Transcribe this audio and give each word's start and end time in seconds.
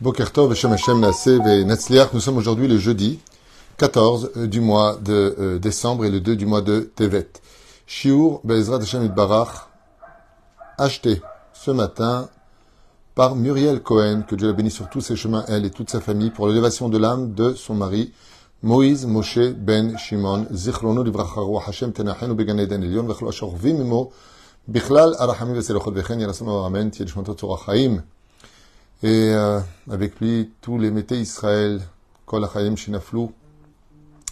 Bokertov, 0.00 0.50
Hashem 0.52 0.72
Hashem. 0.72 1.06
Nous 2.14 2.20
sommes 2.20 2.38
aujourd'hui 2.38 2.66
le 2.66 2.78
jeudi 2.78 3.18
14 3.76 4.32
du 4.46 4.62
mois 4.62 4.96
de 4.96 5.36
euh, 5.38 5.58
décembre 5.58 6.06
et 6.06 6.10
le 6.10 6.20
2 6.20 6.36
du 6.36 6.46
mois 6.46 6.62
de 6.62 6.90
Tevet. 6.96 7.28
Shiur 7.86 8.40
Bezrat 8.42 8.78
Hashem 8.78 9.06
Barach, 9.08 9.68
acheté 10.78 11.20
ce 11.52 11.70
matin 11.70 12.30
par 13.14 13.36
Muriel 13.36 13.82
Cohen, 13.82 14.22
que 14.26 14.36
Dieu 14.36 14.46
la 14.46 14.54
bénisse 14.54 14.76
sur 14.76 14.88
tous 14.88 15.02
ses 15.02 15.16
chemins, 15.16 15.44
elle 15.48 15.66
et 15.66 15.70
toute 15.70 15.90
sa 15.90 16.00
famille, 16.00 16.30
pour 16.30 16.48
l'élévation 16.48 16.88
de 16.88 16.96
l'âme 16.96 17.34
de 17.34 17.52
son 17.52 17.74
mari, 17.74 18.14
Moïse 18.62 19.04
Moshe 19.04 19.50
Ben 19.54 19.98
Shimon, 19.98 20.46
Zichrono 20.50 21.02
Livracharu 21.02 21.58
Hashem 21.66 21.92
Tenachenu 21.92 22.32
Began 22.32 22.56
Eden 22.56 22.82
Elion, 22.82 23.02
Vechlo 23.02 23.28
Ashor 23.28 23.54
Vimimo, 23.54 24.12
Bichlal 24.66 25.14
Arachamim 25.18 25.56
Veselochot 25.56 25.92
Vechen, 25.92 26.20
Yerasano 26.20 26.64
Amen, 26.64 26.90
Tiedishmantot 26.90 27.34
Torah 27.36 27.60
Chaim. 27.66 28.02
Et 29.02 29.30
euh, 29.32 29.60
avec 29.90 30.20
lui, 30.20 30.50
tous 30.60 30.76
les 30.76 30.90
métés 30.90 31.18
Israël, 31.18 31.80
Kol 32.26 32.44
Achayim 32.44 32.76
Shinaflou, 32.76 33.32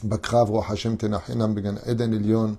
Bakrav 0.02 0.50
Roi 0.50 0.66
Hashem 0.68 0.98
Tenachinam 0.98 1.54
Began 1.54 1.77
Eden 1.86 2.12
Elion, 2.12 2.58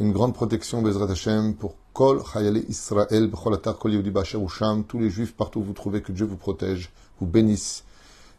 une 0.00 0.10
grande 0.10 0.34
protection 0.34 0.82
Bezrat 0.82 1.08
Hashem 1.08 1.54
pour 1.54 1.76
Kol 1.92 2.20
Chayale 2.32 2.64
Israël, 2.68 3.28
Bechol 3.28 3.54
Atar 3.54 3.78
Kol 3.78 3.92
Yehudi 3.92 4.10
Basher 4.10 4.38
Usham, 4.38 4.82
tous 4.82 4.98
les 4.98 5.08
juifs 5.08 5.32
partout 5.32 5.60
où 5.60 5.62
vous 5.62 5.72
trouvez, 5.72 6.02
que 6.02 6.10
Dieu 6.10 6.26
vous 6.26 6.36
protège, 6.36 6.90
vous 7.20 7.28
bénisse, 7.28 7.84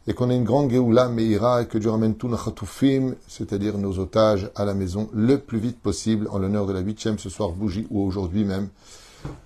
et 0.05 0.13
qu'on 0.13 0.29
ait 0.29 0.35
une 0.35 0.43
grande 0.43 0.69
Geoula 0.69 1.07
Meira, 1.07 1.61
et 1.61 1.67
que 1.67 1.77
Dieu 1.77 1.91
ramène 1.91 2.15
tous 2.15 2.27
nos 2.27 2.35
Khatoufim, 2.35 3.15
c'est-à-dire 3.25 3.77
nos 3.77 3.99
otages, 3.99 4.51
à 4.53 4.65
la 4.65 4.73
maison 4.73 5.09
le 5.13 5.37
plus 5.37 5.59
vite 5.59 5.79
possible, 5.79 6.27
en 6.29 6.39
l'honneur 6.39 6.65
de 6.65 6.73
la 6.73 6.81
huitième 6.81 7.17
ce 7.19 7.29
soir 7.29 7.51
bougie, 7.51 7.87
ou 7.89 8.05
aujourd'hui 8.05 8.43
même 8.43 8.67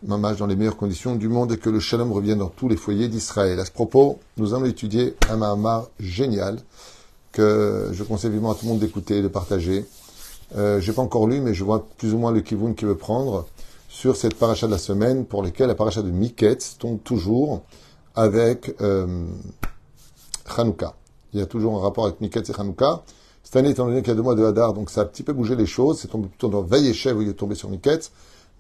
mamage 0.04 0.38
dans 0.38 0.48
les 0.48 0.56
meilleures 0.56 0.78
conditions 0.78 1.16
du 1.16 1.27
monde 1.27 1.52
et 1.52 1.58
que 1.58 1.70
le 1.70 1.80
shalom 1.80 2.12
revienne 2.12 2.40
dans 2.40 2.49
tous 2.49 2.68
les 2.68 2.77
foyers 2.77 3.08
d'Israël. 3.08 3.60
À 3.60 3.66
ce 3.66 3.72
propos, 3.72 4.20
nous 4.38 4.54
allons 4.54 4.66
étudier 4.66 5.16
un 5.30 5.38
Mahamar 5.38 5.88
génial 5.99 6.60
que 7.32 7.90
je 7.91 8.04
conseille 8.04 8.32
vivement 8.32 8.52
à 8.52 8.55
tout 8.55 8.66
le 8.66 8.72
monde 8.72 8.80
d'écouter 8.80 9.18
et 9.18 9.22
de 9.22 9.27
partager. 9.27 9.86
Euh, 10.55 10.80
j'ai 10.80 10.94
pas 10.94 11.02
encore 11.02 11.27
lu, 11.27 11.41
mais 11.41 11.54
je 11.54 11.64
vois 11.64 11.86
plus 11.98 12.14
ou 12.14 12.18
moins 12.18 12.32
le 12.32 12.41
kivoun 12.41 12.76
qui 12.76 12.86
veut 12.86 12.96
prendre 12.96 13.46
sur 13.90 14.16
cette 14.16 14.36
paracha 14.36 14.68
de 14.68 14.72
la 14.72 14.77
semaine 14.77 15.26
pour 15.26 15.44
laquelle 15.44 15.68
la 15.68 15.76
paracha 15.76 16.02
de 16.02 16.12
Miketz 16.12 16.77
tombe 16.77 16.99
toujours 17.04 17.64
avec 18.16 18.76
euh, 18.82 19.26
Hanouka. 20.58 20.96
Il 21.34 21.40
y 21.40 21.44
a 21.44 21.46
toujours 21.46 21.77
un 21.77 21.82
rapport 21.82 22.05
avec 22.05 22.21
Miketz 22.21 22.49
et 22.49 22.54
Hanouka. 22.60 23.04
Cette 23.44 23.58
année, 23.58 23.70
étant 23.70 23.86
donné 23.86 24.02
qu'il 24.02 24.10
y 24.10 24.12
a 24.12 24.16
deux 24.16 24.21
mois 24.21 24.36
de 24.36 24.44
Hadar, 24.44 24.74
donc 24.74 24.90
ça 24.90 25.02
a 25.02 25.04
un 25.04 25.08
petit 25.08 25.24
peu 25.24 25.34
bougé 25.34 25.55
les 25.55 25.66
choses. 25.66 25.99
C'est 25.99 26.08
tombé 26.08 26.27
plutôt 26.27 26.48
dans 26.48 26.62
Vayeshev 26.62 27.18
où 27.18 27.21
il 27.21 27.30
est 27.30 27.34
tombé 27.34 27.55
sur 27.55 27.70
Miketz 27.70 28.12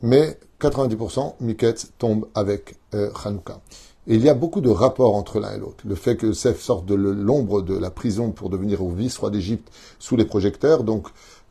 mais 0.05 0.37
90% 0.61 1.33
Miketz 1.41 1.87
tombe 1.97 2.27
avec 2.35 2.75
euh, 2.93 3.09
Hanouka. 3.23 3.59
Et 4.07 4.15
il 4.15 4.23
y 4.23 4.29
a 4.29 4.35
beaucoup 4.35 4.61
de 4.61 4.69
rapports 4.69 5.15
entre 5.15 5.39
l'un 5.39 5.55
et 5.55 5.57
l'autre. 5.57 5.83
Le 5.83 5.95
fait 5.95 6.15
que 6.15 6.31
Seth 6.31 6.59
sorte 6.59 6.85
de 6.85 6.93
l'ombre 6.93 7.63
de 7.63 7.75
la 7.75 7.89
prison 7.89 8.31
pour 8.31 8.51
devenir 8.51 8.83
au 8.83 8.91
vice-roi 8.91 9.31
d'Égypte 9.31 9.71
sous 9.97 10.15
les 10.15 10.25
projecteurs, 10.25 10.83
donc 10.83 11.07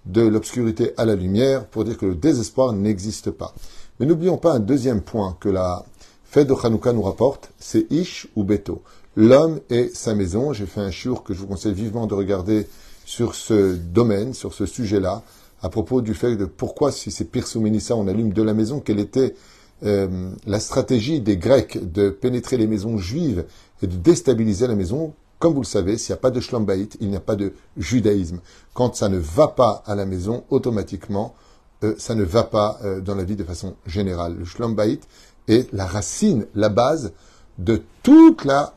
de 0.06 0.22
l'obscurité 0.22 0.92
à 0.96 1.04
la 1.04 1.16
lumière, 1.16 1.66
pour 1.66 1.82
dire 1.84 1.98
que 1.98 2.06
le 2.06 2.14
désespoir 2.14 2.72
n'existe 2.72 3.32
pas. 3.32 3.54
Mais 3.98 4.06
n'oublions 4.06 4.36
pas 4.36 4.52
un 4.52 4.60
deuxième 4.60 5.00
point 5.00 5.36
que 5.40 5.48
la 5.48 5.84
fête 6.24 6.46
de 6.46 6.54
Hanouka 6.54 6.92
nous 6.92 7.02
rapporte, 7.02 7.50
c'est 7.58 7.90
Ish 7.90 8.28
ou 8.36 8.44
Beto. 8.44 8.82
L'homme 9.16 9.60
et 9.68 9.90
sa 9.92 10.14
maison. 10.14 10.52
J'ai 10.52 10.66
fait 10.66 10.80
un 10.80 10.92
chiour 10.92 11.24
que 11.24 11.34
je 11.34 11.40
vous 11.40 11.48
conseille 11.48 11.74
vivement 11.74 12.06
de 12.06 12.14
regarder 12.14 12.68
sur 13.04 13.34
ce 13.34 13.74
domaine, 13.74 14.32
sur 14.32 14.54
ce 14.54 14.64
sujet-là, 14.64 15.22
à 15.64 15.70
propos 15.70 16.02
du 16.02 16.12
fait 16.12 16.36
de 16.36 16.44
pourquoi, 16.44 16.92
si 16.92 17.10
c'est 17.10 17.24
Pirsouménissa, 17.24 17.96
on 17.96 18.06
allume 18.06 18.34
de 18.34 18.42
la 18.42 18.52
maison, 18.52 18.80
quelle 18.80 19.00
était 19.00 19.34
euh, 19.82 20.30
la 20.46 20.60
stratégie 20.60 21.22
des 21.22 21.38
Grecs 21.38 21.90
de 21.90 22.10
pénétrer 22.10 22.58
les 22.58 22.66
maisons 22.66 22.98
juives 22.98 23.46
et 23.80 23.86
de 23.86 23.96
déstabiliser 23.96 24.66
la 24.66 24.74
maison? 24.74 25.14
Comme 25.38 25.54
vous 25.54 25.62
le 25.62 25.66
savez, 25.66 25.96
s'il 25.96 26.12
n'y 26.12 26.18
a 26.18 26.20
pas 26.20 26.30
de 26.30 26.38
shlambaït, 26.38 26.98
il 27.00 27.08
n'y 27.08 27.16
a 27.16 27.20
pas 27.20 27.34
de 27.34 27.54
judaïsme. 27.78 28.40
Quand 28.74 28.94
ça 28.94 29.08
ne 29.08 29.16
va 29.16 29.48
pas 29.48 29.82
à 29.86 29.94
la 29.94 30.04
maison, 30.04 30.44
automatiquement, 30.50 31.34
euh, 31.82 31.94
ça 31.96 32.14
ne 32.14 32.24
va 32.24 32.42
pas 32.42 32.78
euh, 32.84 33.00
dans 33.00 33.14
la 33.14 33.24
vie 33.24 33.36
de 33.36 33.44
façon 33.44 33.74
générale. 33.86 34.36
Le 34.36 34.44
shlambaït 34.44 35.08
est 35.48 35.72
la 35.72 35.86
racine, 35.86 36.46
la 36.54 36.68
base 36.68 37.14
de 37.56 37.80
toute 38.02 38.44
la 38.44 38.74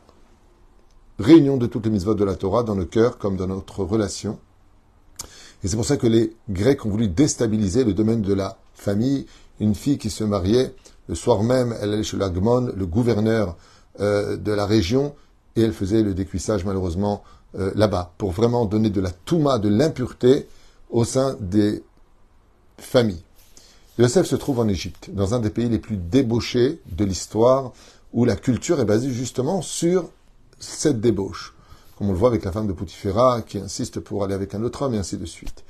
réunion 1.18 1.58
de 1.58 1.66
toutes 1.66 1.84
les 1.84 1.92
mitzvot 1.92 2.14
de 2.14 2.24
la 2.24 2.34
Torah 2.34 2.62
dans 2.62 2.74
le 2.74 2.86
cœur 2.86 3.18
comme 3.18 3.36
dans 3.36 3.46
notre 3.46 3.84
relation 3.84 4.38
et 5.62 5.68
c'est 5.68 5.76
pour 5.76 5.84
ça 5.84 5.96
que 5.96 6.06
les 6.06 6.36
Grecs 6.50 6.84
ont 6.86 6.90
voulu 6.90 7.08
déstabiliser 7.08 7.84
le 7.84 7.92
domaine 7.92 8.22
de 8.22 8.32
la 8.32 8.58
famille. 8.74 9.26
Une 9.60 9.74
fille 9.74 9.98
qui 9.98 10.10
se 10.10 10.22
mariait, 10.22 10.74
le 11.08 11.14
soir 11.14 11.42
même, 11.42 11.74
elle 11.80 11.92
allait 11.92 12.04
chez 12.04 12.16
l'Agmon, 12.16 12.72
le 12.74 12.86
gouverneur 12.86 13.56
euh, 14.00 14.36
de 14.36 14.52
la 14.52 14.66
région, 14.66 15.14
et 15.56 15.62
elle 15.62 15.72
faisait 15.72 16.02
le 16.02 16.14
décuissage 16.14 16.64
malheureusement 16.64 17.24
euh, 17.58 17.72
là-bas, 17.74 18.12
pour 18.18 18.30
vraiment 18.30 18.66
donner 18.66 18.90
de 18.90 19.00
la 19.00 19.10
touma, 19.10 19.58
de 19.58 19.68
l'impureté 19.68 20.46
au 20.90 21.04
sein 21.04 21.36
des 21.40 21.82
familles. 22.76 23.22
Yosef 23.98 24.26
se 24.26 24.36
trouve 24.36 24.60
en 24.60 24.68
Égypte, 24.68 25.10
dans 25.12 25.34
un 25.34 25.40
des 25.40 25.50
pays 25.50 25.68
les 25.68 25.80
plus 25.80 25.96
débauchés 25.96 26.80
de 26.92 27.04
l'histoire, 27.04 27.72
où 28.12 28.24
la 28.24 28.36
culture 28.36 28.78
est 28.78 28.84
basée 28.84 29.10
justement 29.10 29.60
sur 29.60 30.08
cette 30.60 31.00
débauche 31.00 31.54
comme 31.98 32.10
on 32.10 32.12
le 32.12 32.18
voit 32.18 32.28
avec 32.28 32.44
la 32.44 32.52
femme 32.52 32.68
de 32.68 32.72
Poutifera, 32.72 33.42
qui 33.42 33.58
insiste 33.58 33.98
pour 33.98 34.22
aller 34.22 34.34
avec 34.34 34.54
un 34.54 34.62
autre 34.62 34.82
homme, 34.82 34.94
et 34.94 34.98
ainsi 34.98 35.16
de 35.16 35.26
suite. 35.26 35.64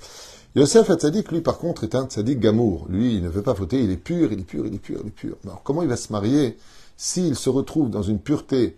Yosef 0.55 0.91
Hatzadik, 0.91 1.33
lui, 1.33 1.41
par 1.41 1.57
contre, 1.57 1.85
est 1.85 1.95
un 1.95 2.05
tzaddik 2.05 2.39
gamour. 2.39 2.87
Lui, 2.91 3.15
il 3.15 3.23
ne 3.23 3.31
veut 3.31 3.43
pas 3.43 3.55
fauter, 3.55 3.83
il 3.83 3.91
est 3.91 3.97
pur, 3.97 4.31
il 4.31 4.41
est 4.41 4.45
pur, 4.45 4.67
il 4.67 4.75
est 4.75 4.79
pur, 4.79 5.01
il 5.03 5.09
est 5.09 5.11
pur. 5.11 5.37
Alors, 5.45 5.63
comment 5.63 5.83
il 5.83 5.89
va 5.89 5.97
se 5.97 6.13
marier 6.13 6.59
s'il 6.99 7.35
se 7.35 7.49
retrouve 7.49 7.89
dans 7.89 8.03
une 8.03 8.19
pureté 8.19 8.77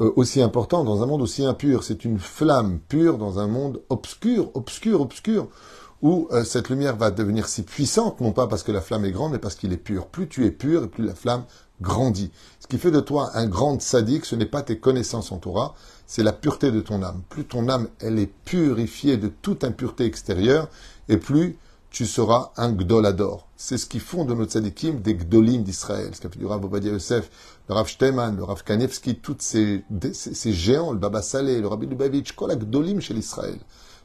euh, 0.00 0.12
aussi 0.14 0.40
importante, 0.42 0.86
dans 0.86 1.02
un 1.02 1.06
monde 1.06 1.22
aussi 1.22 1.44
impur? 1.44 1.82
C'est 1.82 2.04
une 2.04 2.20
flamme 2.20 2.78
pure 2.88 3.18
dans 3.18 3.40
un 3.40 3.48
monde 3.48 3.82
obscur, 3.88 4.50
obscur, 4.54 5.00
obscur, 5.00 5.48
où 6.02 6.28
euh, 6.30 6.44
cette 6.44 6.68
lumière 6.68 6.96
va 6.96 7.10
devenir 7.10 7.48
si 7.48 7.62
puissante, 7.62 8.20
non 8.20 8.30
pas 8.30 8.46
parce 8.46 8.62
que 8.62 8.70
la 8.70 8.80
flamme 8.80 9.04
est 9.04 9.12
grande, 9.12 9.32
mais 9.32 9.38
parce 9.38 9.56
qu'il 9.56 9.72
est 9.72 9.76
pur. 9.76 10.06
Plus 10.06 10.28
tu 10.28 10.46
es 10.46 10.52
pur, 10.52 10.84
et 10.84 10.88
plus 10.88 11.04
la 11.04 11.16
flamme 11.16 11.44
grandit. 11.80 12.30
Ce 12.60 12.66
qui 12.66 12.78
fait 12.78 12.90
de 12.90 13.00
toi 13.00 13.30
un 13.34 13.46
grand 13.46 13.80
sadique, 13.80 14.24
ce 14.24 14.36
n'est 14.36 14.46
pas 14.46 14.62
tes 14.62 14.78
connaissances 14.78 15.32
en 15.32 15.38
Torah, 15.38 15.74
c'est 16.10 16.24
la 16.24 16.32
pureté 16.32 16.72
de 16.72 16.80
ton 16.80 17.04
âme. 17.04 17.22
Plus 17.28 17.44
ton 17.44 17.68
âme, 17.68 17.86
elle 18.00 18.18
est 18.18 18.26
purifiée 18.44 19.16
de 19.16 19.28
toute 19.28 19.62
impureté 19.62 20.06
extérieure, 20.06 20.68
et 21.08 21.18
plus 21.18 21.56
tu 21.88 22.04
seras 22.04 22.50
un 22.56 22.72
gdolador. 22.72 23.46
C'est 23.56 23.78
ce 23.78 23.86
qui 23.86 24.00
font 24.00 24.24
de 24.24 24.34
nos 24.34 24.44
tzadikim 24.44 25.02
des 25.02 25.14
gdolim 25.14 25.62
d'Israël. 25.62 26.12
Ce 26.12 26.20
qu'a 26.20 26.28
fait 26.28 26.40
du 26.40 26.46
Rav 26.46 26.64
Obadia 26.64 26.90
Yosef, 26.90 27.30
le 27.68 27.74
Rav 27.76 27.86
Shteman, 27.86 28.36
le 28.36 28.42
Rav 28.42 28.64
Kanevski, 28.64 29.20
tous 29.20 29.36
ces, 29.38 29.84
ces, 30.12 30.52
géants, 30.52 30.90
le 30.90 30.98
Baba 30.98 31.22
Saleh, 31.22 31.60
le 31.60 31.68
Rabbi 31.68 31.86
Lubavitch, 31.86 32.32
quoi 32.32 32.48
la 32.48 32.56
gdolim 32.56 33.00
chez 33.00 33.14
l'Israël. 33.14 33.60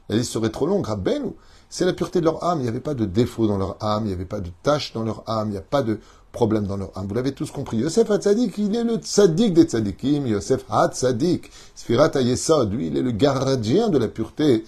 La 0.08 0.14
liste 0.14 0.30
serait 0.30 0.50
trop 0.50 0.68
longue. 0.68 0.86
Rabbeinu, 0.86 1.32
c'est 1.68 1.86
la 1.86 1.92
pureté 1.92 2.20
de 2.20 2.26
leur 2.26 2.44
âme. 2.44 2.60
Il 2.60 2.62
n'y 2.62 2.68
avait 2.68 2.78
pas 2.78 2.94
de 2.94 3.04
défaut 3.04 3.48
dans 3.48 3.58
leur 3.58 3.82
âme, 3.82 4.04
il 4.04 4.08
n'y 4.08 4.14
avait 4.14 4.26
pas 4.26 4.38
de 4.38 4.50
tâche 4.62 4.92
dans 4.92 5.02
leur 5.02 5.28
âme, 5.28 5.48
il 5.48 5.52
n'y 5.52 5.58
a 5.58 5.60
pas 5.60 5.82
de 5.82 5.98
problème 6.36 6.66
dans 6.66 6.76
leur 6.76 6.96
âme. 6.96 7.06
Vous 7.08 7.14
l'avez 7.14 7.32
tous 7.32 7.50
compris. 7.50 7.78
Yosef 7.78 8.10
Hatzadik, 8.10 8.58
il 8.58 8.76
est 8.76 8.84
le 8.84 8.96
tzaddik 8.96 9.54
des 9.54 9.64
tzadikim. 9.64 10.26
Yosef 10.26 10.66
Hatzadik. 10.68 11.50
Sfirat 11.74 12.10
Ayesod, 12.14 12.72
lui, 12.72 12.88
il 12.88 12.96
est 12.98 13.02
le 13.02 13.10
gardien 13.10 13.88
de 13.88 13.96
la 13.96 14.06
pureté 14.06 14.64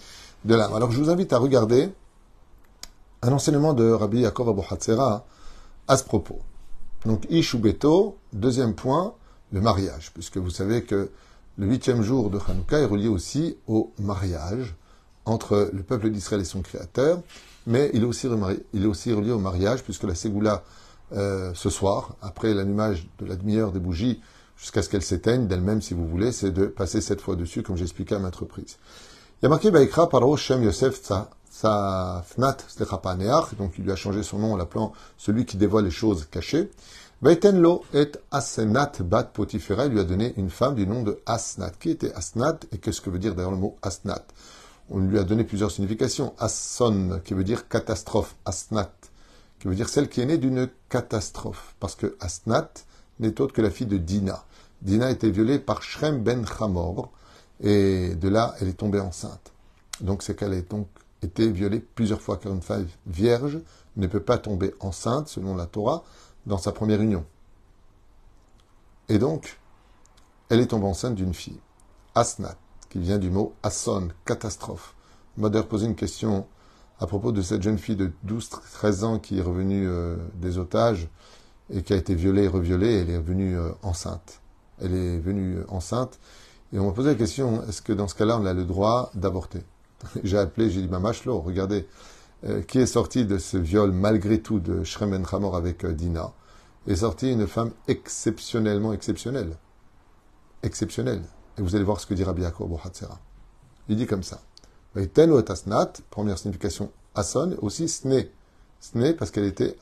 de 0.46 0.54
l'âme. 0.54 0.72
Alors 0.74 0.90
je 0.90 0.98
vous 0.98 1.10
invite 1.10 1.32
à 1.34 1.38
regarder 1.38 1.90
un 3.20 3.32
enseignement 3.32 3.74
de 3.74 3.90
Rabbi 3.90 4.20
Yaakov 4.20 4.48
Abu 4.48 4.62
Hatzera 4.70 5.26
à 5.86 5.96
ce 5.96 6.04
propos. 6.04 6.38
Donc, 7.04 7.26
Ish 7.30 7.54
Beto, 7.56 8.16
deuxième 8.32 8.74
point, 8.74 9.14
le 9.52 9.60
mariage, 9.60 10.10
puisque 10.14 10.38
vous 10.38 10.50
savez 10.50 10.82
que 10.82 11.10
le 11.58 11.66
huitième 11.66 12.02
jour 12.02 12.30
de 12.30 12.38
Hanouka 12.38 12.78
est 12.78 12.84
relié 12.86 13.08
aussi 13.08 13.56
au 13.66 13.92
mariage 13.98 14.74
entre 15.26 15.70
le 15.72 15.82
peuple 15.82 16.10
d'Israël 16.10 16.40
et 16.40 16.44
son 16.44 16.62
créateur, 16.62 17.20
mais 17.66 17.90
il 17.92 18.02
est 18.02 18.06
aussi, 18.06 18.26
il 18.72 18.82
est 18.84 18.86
aussi 18.86 19.12
relié 19.12 19.32
au 19.32 19.38
mariage, 19.38 19.82
puisque 19.82 20.04
la 20.04 20.14
Ségoula 20.14 20.62
euh, 21.12 21.52
ce 21.54 21.70
soir, 21.70 22.16
après 22.22 22.54
l'allumage 22.54 23.08
de 23.18 23.26
la 23.26 23.36
demi-heure 23.36 23.72
des 23.72 23.80
bougies, 23.80 24.20
jusqu'à 24.56 24.82
ce 24.82 24.88
qu'elles 24.88 25.02
s'éteignent 25.02 25.46
d'elles-mêmes, 25.46 25.82
si 25.82 25.94
vous 25.94 26.06
voulez, 26.06 26.32
c'est 26.32 26.50
de 26.50 26.66
passer 26.66 27.00
cette 27.00 27.20
fois 27.20 27.36
dessus, 27.36 27.62
comme 27.62 27.76
j'expliquais 27.76 28.14
à 28.14 28.18
maintes 28.18 28.36
reprises. 28.36 28.76
Il 29.40 29.44
y 29.44 29.46
a 29.46 29.48
marqué 29.48 29.70
Baïkra 29.70 30.08
Paro 30.08 30.36
Shem 30.36 30.64
Yosef 30.64 31.00
Safnat 31.50 32.56
Slechapaneach, 32.68 33.54
donc 33.56 33.74
il 33.78 33.84
lui 33.84 33.92
a 33.92 33.96
changé 33.96 34.22
son 34.22 34.38
nom 34.38 34.54
en 34.54 34.56
l'appelant 34.56 34.92
celui 35.16 35.46
qui 35.46 35.56
dévoile 35.56 35.84
les 35.84 35.90
choses 35.90 36.26
cachées. 36.30 36.70
Baitenlo 37.20 37.84
et 37.94 38.12
Asnat 38.30 38.92
Bat 39.00 39.24
Potifera, 39.24 39.86
il 39.86 39.92
lui 39.92 40.00
a 40.00 40.04
donné 40.04 40.34
une 40.36 40.50
femme 40.50 40.76
du 40.76 40.86
nom 40.86 41.02
de 41.02 41.18
Asnat. 41.26 41.70
Qui 41.80 41.90
était 41.90 42.12
Asnat 42.12 42.60
et 42.70 42.78
qu'est-ce 42.78 43.00
que 43.00 43.10
veut 43.10 43.18
dire 43.18 43.34
d'ailleurs 43.34 43.50
le 43.50 43.56
mot 43.56 43.76
Asnat? 43.82 44.24
On 44.90 45.00
lui 45.00 45.18
a 45.18 45.24
donné 45.24 45.44
plusieurs 45.44 45.70
significations. 45.70 46.32
Asson, 46.38 47.20
qui 47.24 47.34
veut 47.34 47.44
dire 47.44 47.68
catastrophe. 47.68 48.36
Asnat, 48.44 48.92
qui 49.58 49.68
veut 49.68 49.74
dire 49.74 49.88
celle 49.88 50.08
qui 50.08 50.20
est 50.20 50.26
née 50.26 50.38
d'une 50.38 50.68
catastrophe. 50.88 51.74
Parce 51.80 51.94
que 51.94 52.16
Asnat 52.20 52.70
n'est 53.18 53.40
autre 53.40 53.52
que 53.52 53.62
la 53.62 53.70
fille 53.70 53.86
de 53.86 53.98
Dina. 53.98 54.44
Dina 54.82 55.06
a 55.06 55.10
été 55.10 55.30
violée 55.30 55.58
par 55.58 55.82
Shrem 55.82 56.22
ben 56.22 56.44
Hamor, 56.60 57.10
et 57.60 58.14
de 58.14 58.28
là, 58.28 58.54
elle 58.60 58.68
est 58.68 58.78
tombée 58.78 59.00
enceinte. 59.00 59.52
Donc 60.00 60.22
c'est 60.22 60.36
qu'elle 60.36 60.52
a 60.52 61.26
été 61.26 61.50
violée 61.50 61.80
plusieurs 61.80 62.20
fois, 62.20 62.36
car 62.36 62.52
une 62.52 62.62
femme 62.62 62.86
vierge 63.06 63.58
ne 63.96 64.06
peut 64.06 64.22
pas 64.22 64.38
tomber 64.38 64.74
enceinte, 64.78 65.28
selon 65.28 65.56
la 65.56 65.66
Torah, 65.66 66.04
dans 66.46 66.58
sa 66.58 66.70
première 66.70 67.02
union. 67.02 67.24
Et 69.08 69.18
donc, 69.18 69.58
elle 70.48 70.60
est 70.60 70.68
tombée 70.68 70.86
enceinte 70.86 71.16
d'une 71.16 71.34
fille, 71.34 71.58
Asnat, 72.14 72.56
qui 72.90 73.00
vient 73.00 73.18
du 73.18 73.30
mot 73.30 73.54
Asson, 73.62 74.08
catastrophe. 74.24 74.94
Mother 75.36 75.66
posait 75.66 75.86
une 75.86 75.96
question 75.96 76.46
à 77.00 77.06
propos 77.06 77.32
de 77.32 77.42
cette 77.42 77.62
jeune 77.62 77.78
fille 77.78 77.96
de 77.96 78.10
12-13 78.26 79.04
ans 79.04 79.18
qui 79.18 79.38
est 79.38 79.42
revenue 79.42 79.86
euh, 79.86 80.16
des 80.34 80.58
otages 80.58 81.08
et 81.72 81.82
qui 81.82 81.92
a 81.92 81.96
été 81.96 82.14
violée 82.14 82.44
et 82.44 82.48
reviolée, 82.48 83.00
elle 83.00 83.10
est 83.10 83.16
revenue 83.16 83.56
euh, 83.56 83.70
enceinte. 83.82 84.40
Elle 84.80 84.94
est 84.94 85.18
venue 85.18 85.58
enceinte. 85.68 86.18
Et 86.72 86.78
on 86.78 86.86
m'a 86.86 86.92
posé 86.92 87.10
la 87.10 87.14
question, 87.14 87.62
est-ce 87.68 87.82
que 87.82 87.92
dans 87.92 88.08
ce 88.08 88.14
cas-là, 88.14 88.38
on 88.38 88.46
a 88.46 88.52
le 88.52 88.64
droit 88.64 89.10
d'avorter? 89.14 89.62
J'ai 90.24 90.38
appelé, 90.38 90.70
j'ai 90.70 90.82
dit, 90.82 90.88
Mamashlo, 90.88 91.40
regardez, 91.40 91.86
euh, 92.44 92.62
qui 92.62 92.78
est 92.78 92.86
sorti 92.86 93.24
de 93.24 93.38
ce 93.38 93.56
viol 93.56 93.90
malgré 93.90 94.40
tout 94.40 94.60
de 94.60 94.84
Shrem 94.84 95.24
Hamor 95.32 95.56
avec 95.56 95.84
Dina 95.86 96.32
Est 96.86 96.96
sortie 96.96 97.32
une 97.32 97.46
femme 97.46 97.72
exceptionnellement 97.88 98.92
exceptionnelle. 98.92 99.56
Exceptionnelle. 100.62 101.22
Et 101.58 101.62
vous 101.62 101.74
allez 101.74 101.84
voir 101.84 102.00
ce 102.00 102.06
que 102.06 102.14
dit 102.14 102.24
Rabbi 102.24 102.42
Yaakov 102.42 102.78
Il 103.88 103.96
dit 103.96 104.06
comme 104.06 104.22
ça. 104.22 104.40
Ten 105.12 105.32
asnat, 105.48 105.92
première 106.10 106.38
signification, 106.38 106.90
Ason, 107.14 107.56
aussi 107.60 107.88
sne. 107.88 108.26
Sne 108.80 109.14
parce 109.14 109.30
qu'elle 109.30 109.44
était 109.44 109.76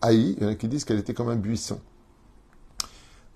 haïe, 0.00 0.34
il 0.36 0.42
y 0.42 0.46
en 0.46 0.50
a 0.50 0.54
qui 0.54 0.68
disent 0.68 0.84
qu'elle 0.84 0.98
était 0.98 1.14
comme 1.14 1.28
un 1.28 1.36
buisson. 1.36 1.80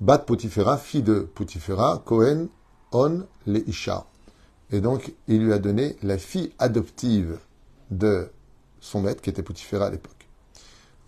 Bat 0.01 0.19
Potifera, 0.19 0.77
fille 0.77 1.03
de 1.03 1.21
Potifera, 1.21 2.03
Cohen, 2.05 2.49
On, 2.93 3.25
le 3.47 3.69
Isha. 3.69 4.07
Et 4.71 4.81
donc, 4.81 5.15
il 5.29 5.45
lui 5.45 5.53
a 5.53 5.59
donné 5.59 5.97
la 6.03 6.19
fille 6.19 6.53
adoptive 6.59 7.39
de 7.91 8.29
son 8.81 9.03
maître, 9.03 9.23
qui 9.23 9.31
était 9.31 9.43
Potifera 9.43 9.87
à 9.87 9.91
l'époque. 9.91 10.29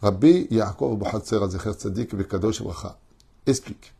Rabbi 0.03 0.47
Yaakov 0.51 1.03
Azecher 1.43 1.73
Tzadik 1.73 2.15
Bekadosh 2.15 2.63
explique. 3.47 3.93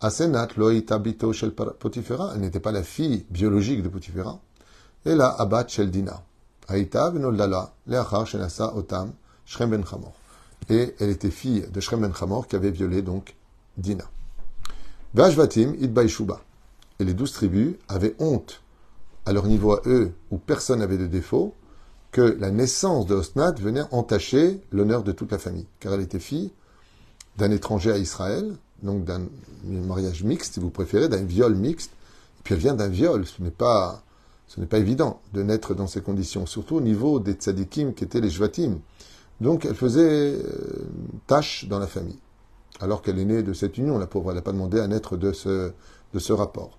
Asenat 0.00 0.48
lo 0.56 1.32
shel 1.32 1.52
Potifera, 1.52 2.32
elle 2.34 2.42
n'était 2.42 2.60
pas 2.60 2.72
la 2.72 2.82
fille 2.82 3.26
biologique 3.30 3.82
de 3.82 3.88
Potifera. 3.88 4.40
Et 5.06 5.14
là, 5.14 5.36
Abat 5.38 5.68
Shel 5.68 5.90
Dina. 5.90 6.20
Aïta 6.66 7.10
v'noldala, 7.10 7.72
leachar 7.86 8.26
shenasa 8.26 8.74
otam, 8.74 9.12
Shrem 9.44 9.70
ben 9.70 9.84
Chamor. 9.86 10.14
Et 10.68 10.96
elle 10.98 11.10
était 11.10 11.30
fille 11.30 11.64
de 11.72 11.78
Shrem 11.78 12.00
ben 12.00 12.12
Chamor 12.12 12.48
qui 12.48 12.56
avait 12.56 12.72
violé 12.72 13.02
donc 13.02 13.36
Dina. 13.78 14.04
Vashvatim 15.14 15.74
idbaishuba. 15.78 16.40
Et 16.98 17.04
les 17.04 17.14
douze 17.14 17.30
tribus 17.30 17.76
avaient 17.88 18.16
honte 18.18 18.60
à 19.26 19.32
leur 19.32 19.46
niveau 19.46 19.74
à 19.74 19.82
eux, 19.86 20.12
où 20.32 20.38
personne 20.38 20.80
n'avait 20.80 20.98
de 20.98 21.06
défaut, 21.06 21.54
que 22.10 22.36
la 22.40 22.50
naissance 22.50 23.06
de 23.06 23.14
Osnat 23.14 23.52
venait 23.52 23.84
entacher 23.92 24.60
l'honneur 24.72 25.04
de 25.04 25.12
toute 25.12 25.30
la 25.30 25.38
famille, 25.38 25.66
car 25.78 25.94
elle 25.94 26.00
était 26.00 26.18
fille 26.18 26.50
d'un 27.36 27.52
étranger 27.52 27.92
à 27.92 27.98
Israël, 27.98 28.56
donc 28.82 29.04
d'un 29.04 29.22
mariage 29.64 30.24
mixte, 30.24 30.54
si 30.54 30.60
vous 30.60 30.70
préférez, 30.70 31.08
d'un 31.08 31.24
viol 31.24 31.54
mixte, 31.54 31.90
et 31.90 32.42
puis 32.42 32.54
elle 32.54 32.60
vient 32.60 32.74
d'un 32.74 32.88
viol, 32.88 33.24
ce 33.24 33.40
n'est 33.40 33.50
pas 33.50 34.02
ce 34.46 34.60
n'est 34.60 34.66
pas 34.66 34.78
évident 34.78 35.20
de 35.32 35.42
naître 35.42 35.74
dans 35.74 35.86
ces 35.86 36.00
conditions, 36.00 36.46
surtout 36.46 36.76
au 36.76 36.80
niveau 36.80 37.20
des 37.20 37.32
tzadikim 37.32 37.92
qui 37.94 38.04
étaient 38.04 38.20
les 38.20 38.30
jvatim. 38.30 38.78
Donc 39.40 39.64
elle 39.64 39.74
faisait 39.74 40.34
euh, 40.34 40.86
tâche 41.26 41.66
dans 41.68 41.78
la 41.78 41.86
famille, 41.86 42.18
alors 42.80 43.02
qu'elle 43.02 43.18
est 43.18 43.24
née 43.24 43.42
de 43.42 43.52
cette 43.52 43.76
union, 43.76 43.98
la 43.98 44.06
pauvre, 44.06 44.30
elle 44.30 44.36
n'a 44.36 44.42
pas 44.42 44.52
demandé 44.52 44.80
à 44.80 44.86
naître 44.86 45.16
de 45.16 45.32
ce, 45.32 45.72
de 46.14 46.18
ce 46.18 46.32
rapport. 46.32 46.78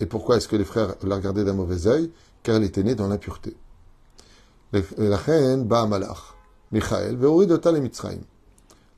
Et 0.00 0.06
pourquoi 0.06 0.36
est-ce 0.36 0.48
que 0.48 0.56
les 0.56 0.64
frères 0.64 0.96
la 1.04 1.16
regardaient 1.16 1.44
d'un 1.44 1.52
mauvais 1.52 1.86
œil? 1.86 2.10
Car 2.42 2.56
elle 2.56 2.64
était 2.64 2.82
née 2.82 2.96
dans 2.96 3.06
l'impureté. 3.06 3.56
Michael, 6.72 7.18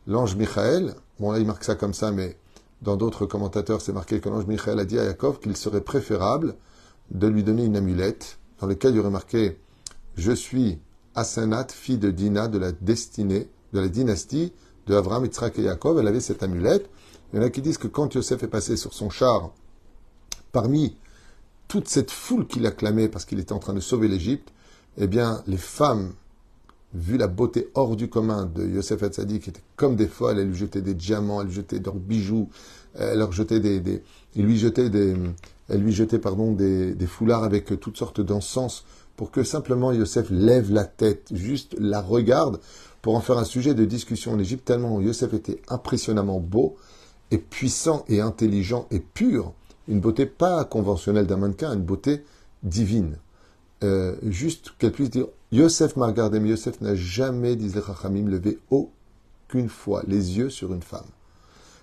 L'ange 0.07 0.37
Michael, 0.37 0.95
bon 1.19 1.31
là 1.33 1.39
il 1.39 1.47
marque 1.47 1.65
ça 1.65 1.75
comme 1.75 1.95
ça, 1.95 2.11
mais 2.11 2.39
dans 2.85 2.97
d'autres 2.97 3.25
commentateurs, 3.25 3.81
c'est 3.81 3.95
marqué 3.95 4.21
que 4.21 4.29
l'ange 4.29 4.47
Michael 4.47 4.79
a 4.79 4.85
dit 4.85 4.99
à 4.99 5.05
Yaakov 5.05 5.41
qu'il 5.41 5.57
serait 5.57 5.81
préférable 5.81 6.55
de 7.11 7.27
lui 7.27 7.43
donner 7.43 7.65
une 7.65 7.77
amulette 7.77 8.39
dans 8.61 8.67
laquelle 8.67 8.93
il 8.93 8.99
y 8.99 9.01
aurait 9.01 9.11
marqué 9.11 9.59
Je 10.17 10.33
suis 10.33 10.79
Asenat, 11.15 11.69
fille 11.71 11.97
de 11.97 12.11
Dina, 12.11 12.47
de 12.47 12.59
la 12.59 12.73
destinée, 12.73 13.49
de 13.73 13.81
la 13.81 13.89
dynastie 13.89 14.53
de 14.87 14.95
Avraham, 14.95 15.25
Yitzhak 15.25 15.59
et 15.59 15.63
Yaakov. 15.63 15.99
Elle 15.99 16.09
avait 16.09 16.21
cette 16.21 16.43
amulette. 16.43 16.91
Il 17.33 17.39
y 17.39 17.43
en 17.43 17.47
a 17.47 17.51
qui 17.51 17.63
disent 17.63 17.79
que 17.79 17.89
quand 17.89 18.15
Yosef 18.15 18.43
est 18.43 18.49
passé 18.49 18.77
sur 18.77 18.93
son 18.93 19.09
char, 19.09 19.51
parmi 20.53 20.97
toute 21.69 21.89
cette 21.89 22.11
foule 22.11 22.47
qu'il 22.47 22.67
acclamait 22.67 23.09
parce 23.09 23.25
qu'il 23.25 23.41
était 23.41 23.55
en 23.55 23.59
train 23.61 23.73
de 23.73 23.81
sauver 23.81 24.09
l'Égypte, 24.09 24.53
eh 24.99 25.07
bien, 25.07 25.43
les 25.47 25.57
femmes 25.57 26.13
vu 26.94 27.17
la 27.19 27.26
beauté 27.26 27.69
hors 27.75 27.96
du 27.96 28.08
commun 28.08 28.46
de 28.46 28.64
Yosef 28.67 29.02
Hatzadi, 29.02 29.41
qui 29.41 29.50
était 29.50 29.62
comme 29.76 29.96
des 29.96 30.06
folles, 30.06 30.38
elle 30.38 30.49
lui 30.49 30.56
jetait 30.56 30.81
des 30.81 30.94
diamants, 30.94 31.41
elle 31.41 31.49
lui 31.49 31.55
jetait 31.55 31.81
des 31.81 31.91
bijoux, 31.91 32.49
elle 32.94 33.19
leur 33.19 33.32
jetait 33.32 33.61
des, 33.61 33.81
des, 33.81 34.02
lui 34.37 34.56
jetait 34.56 34.91
des, 34.91 35.14
lui 35.69 36.06
pardon 36.23 36.52
des, 36.52 36.94
des 36.94 37.06
foulards 37.06 37.44
avec 37.44 37.79
toutes 37.81 37.96
sortes 37.96 38.20
d'encens 38.20 38.85
pour 39.17 39.31
que 39.31 39.43
simplement 39.43 39.93
Yosef 39.93 40.29
lève 40.31 40.73
la 40.73 40.85
tête, 40.85 41.29
juste 41.32 41.76
la 41.79 42.00
regarde 42.00 42.61
pour 43.02 43.17
en 43.17 43.20
faire 43.20 43.38
un 43.38 43.44
sujet 43.44 43.75
de 43.75 43.85
discussion 43.85 44.32
en 44.32 44.38
Égypte 44.38 44.64
tellement 44.64 45.00
Yosef 45.00 45.35
était 45.35 45.61
impressionnamment 45.69 46.41
beau 46.41 46.76
et 47.31 47.38
puissant 47.38 48.05
et 48.08 48.20
intelligent 48.20 48.87
et 48.91 49.00
pur, 49.00 49.52
une 49.88 50.00
beauté 50.00 50.26
pas 50.26 50.64
conventionnelle 50.64 51.26
d'un 51.26 51.37
mannequin, 51.37 51.75
une 51.75 51.82
beauté 51.82 52.25
divine. 52.62 53.19
Euh, 53.82 54.17
juste 54.23 54.73
qu'elle 54.79 54.93
puisse 54.93 55.11
dire 55.11 55.26
Yosef 55.55 55.95
m'a 55.95 56.06
regardé, 56.06 56.41
mais 56.41 56.49
Yosef 56.49 56.81
n'a 56.81 56.97
jamais, 56.97 57.55
disait 57.55 57.79
Rachamim, 57.79 58.29
levé 58.29 58.59
aucune 58.71 59.69
fois 59.69 60.03
les 60.09 60.37
yeux 60.37 60.51
sur 60.51 60.75
une 60.75 60.83
femme. 60.83 61.06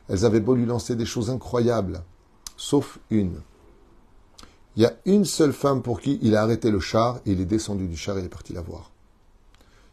Elles 0.10 0.26
avaient 0.26 0.42
beau 0.42 0.56
lui 0.56 0.66
lancer 0.66 0.98
des 0.98 1.06
choses 1.06 1.30
incroyables, 1.30 2.04
sauf 2.58 3.00
une. 3.10 3.40
Il 4.76 4.84
y 4.84 4.86
a 4.86 4.92
une 5.06 5.24
seule 5.24 5.54
femme 5.54 5.82
pour 5.82 6.02
qui 6.02 6.20
il 6.22 6.36
a 6.36 6.42
arrêté 6.42 6.70
le 6.70 6.82
char 6.82 7.22
il 7.26 7.40
est 7.40 7.46
descendu 7.46 7.88
du 7.88 7.96
char 7.96 8.18
et 8.18 8.26
est 8.26 8.28
parti 8.28 8.52
la 8.52 8.60
voir. 8.60 8.92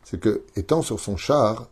C'est 0.02 0.18
que, 0.18 0.42
étant 0.56 0.82
sur 0.82 0.98
son 0.98 1.16
char, 1.16 1.68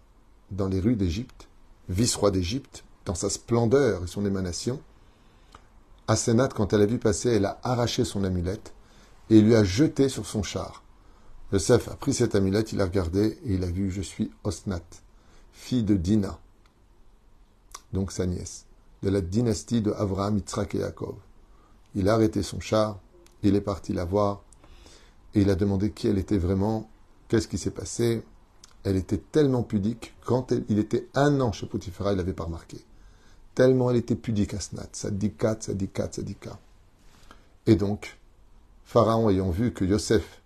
dans 0.53 0.69
les 0.69 0.79
rues 0.79 0.95
d'Égypte, 0.95 1.49
vice-roi 1.89 2.31
d'Égypte, 2.31 2.85
dans 3.05 3.17
sa 3.17 3.31
splendeur 3.31 4.05
et 4.05 4.07
son 4.07 4.25
émanation, 4.25 4.81
Asenat, 6.07 6.51
quand 6.55 6.73
elle 6.73 6.83
a 6.83 6.87
vu 6.87 6.99
passer, 6.99 7.31
elle 7.31 7.47
a 7.47 7.59
arraché 7.65 8.05
son 8.05 8.23
amulette 8.23 8.75
et 9.29 9.41
lui 9.41 9.57
a 9.57 9.65
jeté 9.65 10.09
sur 10.09 10.25
son 10.25 10.45
char. 10.45 10.85
Yosef 11.53 11.89
a 11.89 11.95
pris 11.95 12.13
cette 12.13 12.35
amulette, 12.35 12.73
il 12.73 12.81
a 12.81 12.85
regardé 12.85 13.39
et 13.45 13.55
il 13.55 13.63
a 13.63 13.71
vu 13.71 13.89
Je 13.91 14.03
suis 14.03 14.33
Osnat, 14.43 14.83
fille 15.53 15.85
de 15.85 15.95
Dina, 15.95 16.41
donc 17.93 18.11
sa 18.11 18.27
nièce, 18.27 18.67
de 19.03 19.11
la 19.11 19.21
dynastie 19.21 19.81
de 19.81 19.93
Avraham, 19.93 20.39
Yitzhak 20.39 20.75
et 20.75 20.79
Yaakov. 20.79 21.15
Il 21.95 22.09
a 22.09 22.15
arrêté 22.15 22.43
son 22.43 22.59
char, 22.59 22.99
il 23.45 23.55
est 23.55 23.61
parti 23.61 23.93
la 23.93 24.05
voir 24.05 24.43
et 25.35 25.43
il 25.43 25.51
a 25.51 25.55
demandé 25.55 25.93
qui 25.93 26.09
elle 26.09 26.19
était 26.19 26.37
vraiment, 26.37 26.91
qu'est-ce 27.29 27.47
qui 27.47 27.59
s'est 27.59 27.71
passé. 27.71 28.25
Elle 28.83 28.97
était 28.97 29.19
tellement 29.19 29.63
pudique, 29.63 30.15
quand 30.25 30.53
il 30.69 30.81
était 30.81 31.09
un 31.15 31.41
an 31.41 31.53
chez 31.53 31.67
Potiphara, 31.67 32.13
il 32.13 32.17
l'avait 32.17 32.33
pas 32.33 32.45
remarqué. 32.45 32.85
Tellement 33.55 33.91
elle 33.91 33.97
était 33.97 34.17
pudique, 34.17 34.53
Asnat, 34.55 34.89
sadikat, 34.93 35.59
sadikat, 35.61 36.09
sadika. 36.11 36.59
Et 37.67 37.77
donc, 37.77 38.19
Pharaon 38.85 39.31
ayant 39.31 39.51
vu 39.51 39.73
que 39.73 39.85
Yosef 39.85 40.43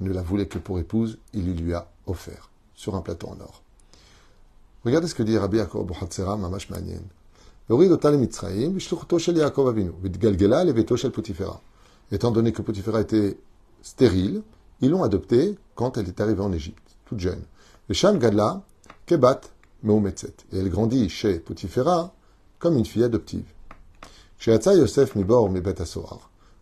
ne 0.00 0.12
la 0.12 0.22
voulait 0.22 0.46
que 0.46 0.58
pour 0.58 0.78
épouse, 0.78 1.18
il 1.32 1.54
lui 1.56 1.74
a 1.74 1.88
offert 2.06 2.50
sur 2.74 2.94
un 2.94 3.00
plateau 3.00 3.28
en 3.28 3.40
or. 3.40 3.62
Regardez 4.84 5.08
ce 5.08 5.14
que 5.14 5.22
dit 5.22 5.36
Rabbi 5.36 5.56
Yaakov 5.56 5.86
Bohatzera, 5.86 6.36
Mamash 6.36 6.70
Manien. 6.70 7.00
Étant 12.12 12.30
donné 12.30 12.52
que 12.52 12.62
Potiphera 12.62 13.00
était 13.00 13.36
stérile, 13.82 14.42
ils 14.80 14.90
l'ont 14.90 15.02
adoptée 15.02 15.58
quand 15.74 15.98
elle 15.98 16.06
est 16.06 16.20
arrivée 16.20 16.42
en 16.42 16.52
Égypte, 16.52 16.96
toute 17.06 17.18
jeune. 17.18 17.42
Sham 17.90 18.18
Gadla, 18.18 18.62
Kebat. 19.06 19.40
Et 19.84 20.58
elle 20.58 20.70
grandit 20.70 21.08
chez 21.08 21.38
Potiphera 21.38 22.12
comme 22.58 22.76
une 22.76 22.86
fille 22.86 23.04
adoptive. 23.04 23.44
Yosef 24.46 25.14
Mibor 25.14 25.50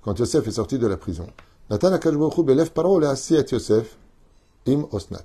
Quand 0.02 0.18
Yosef 0.18 0.46
est 0.48 0.52
sorti 0.52 0.78
de 0.78 0.86
la 0.86 0.96
prison, 0.96 1.26
im 4.66 4.86
Osnat. 4.92 5.24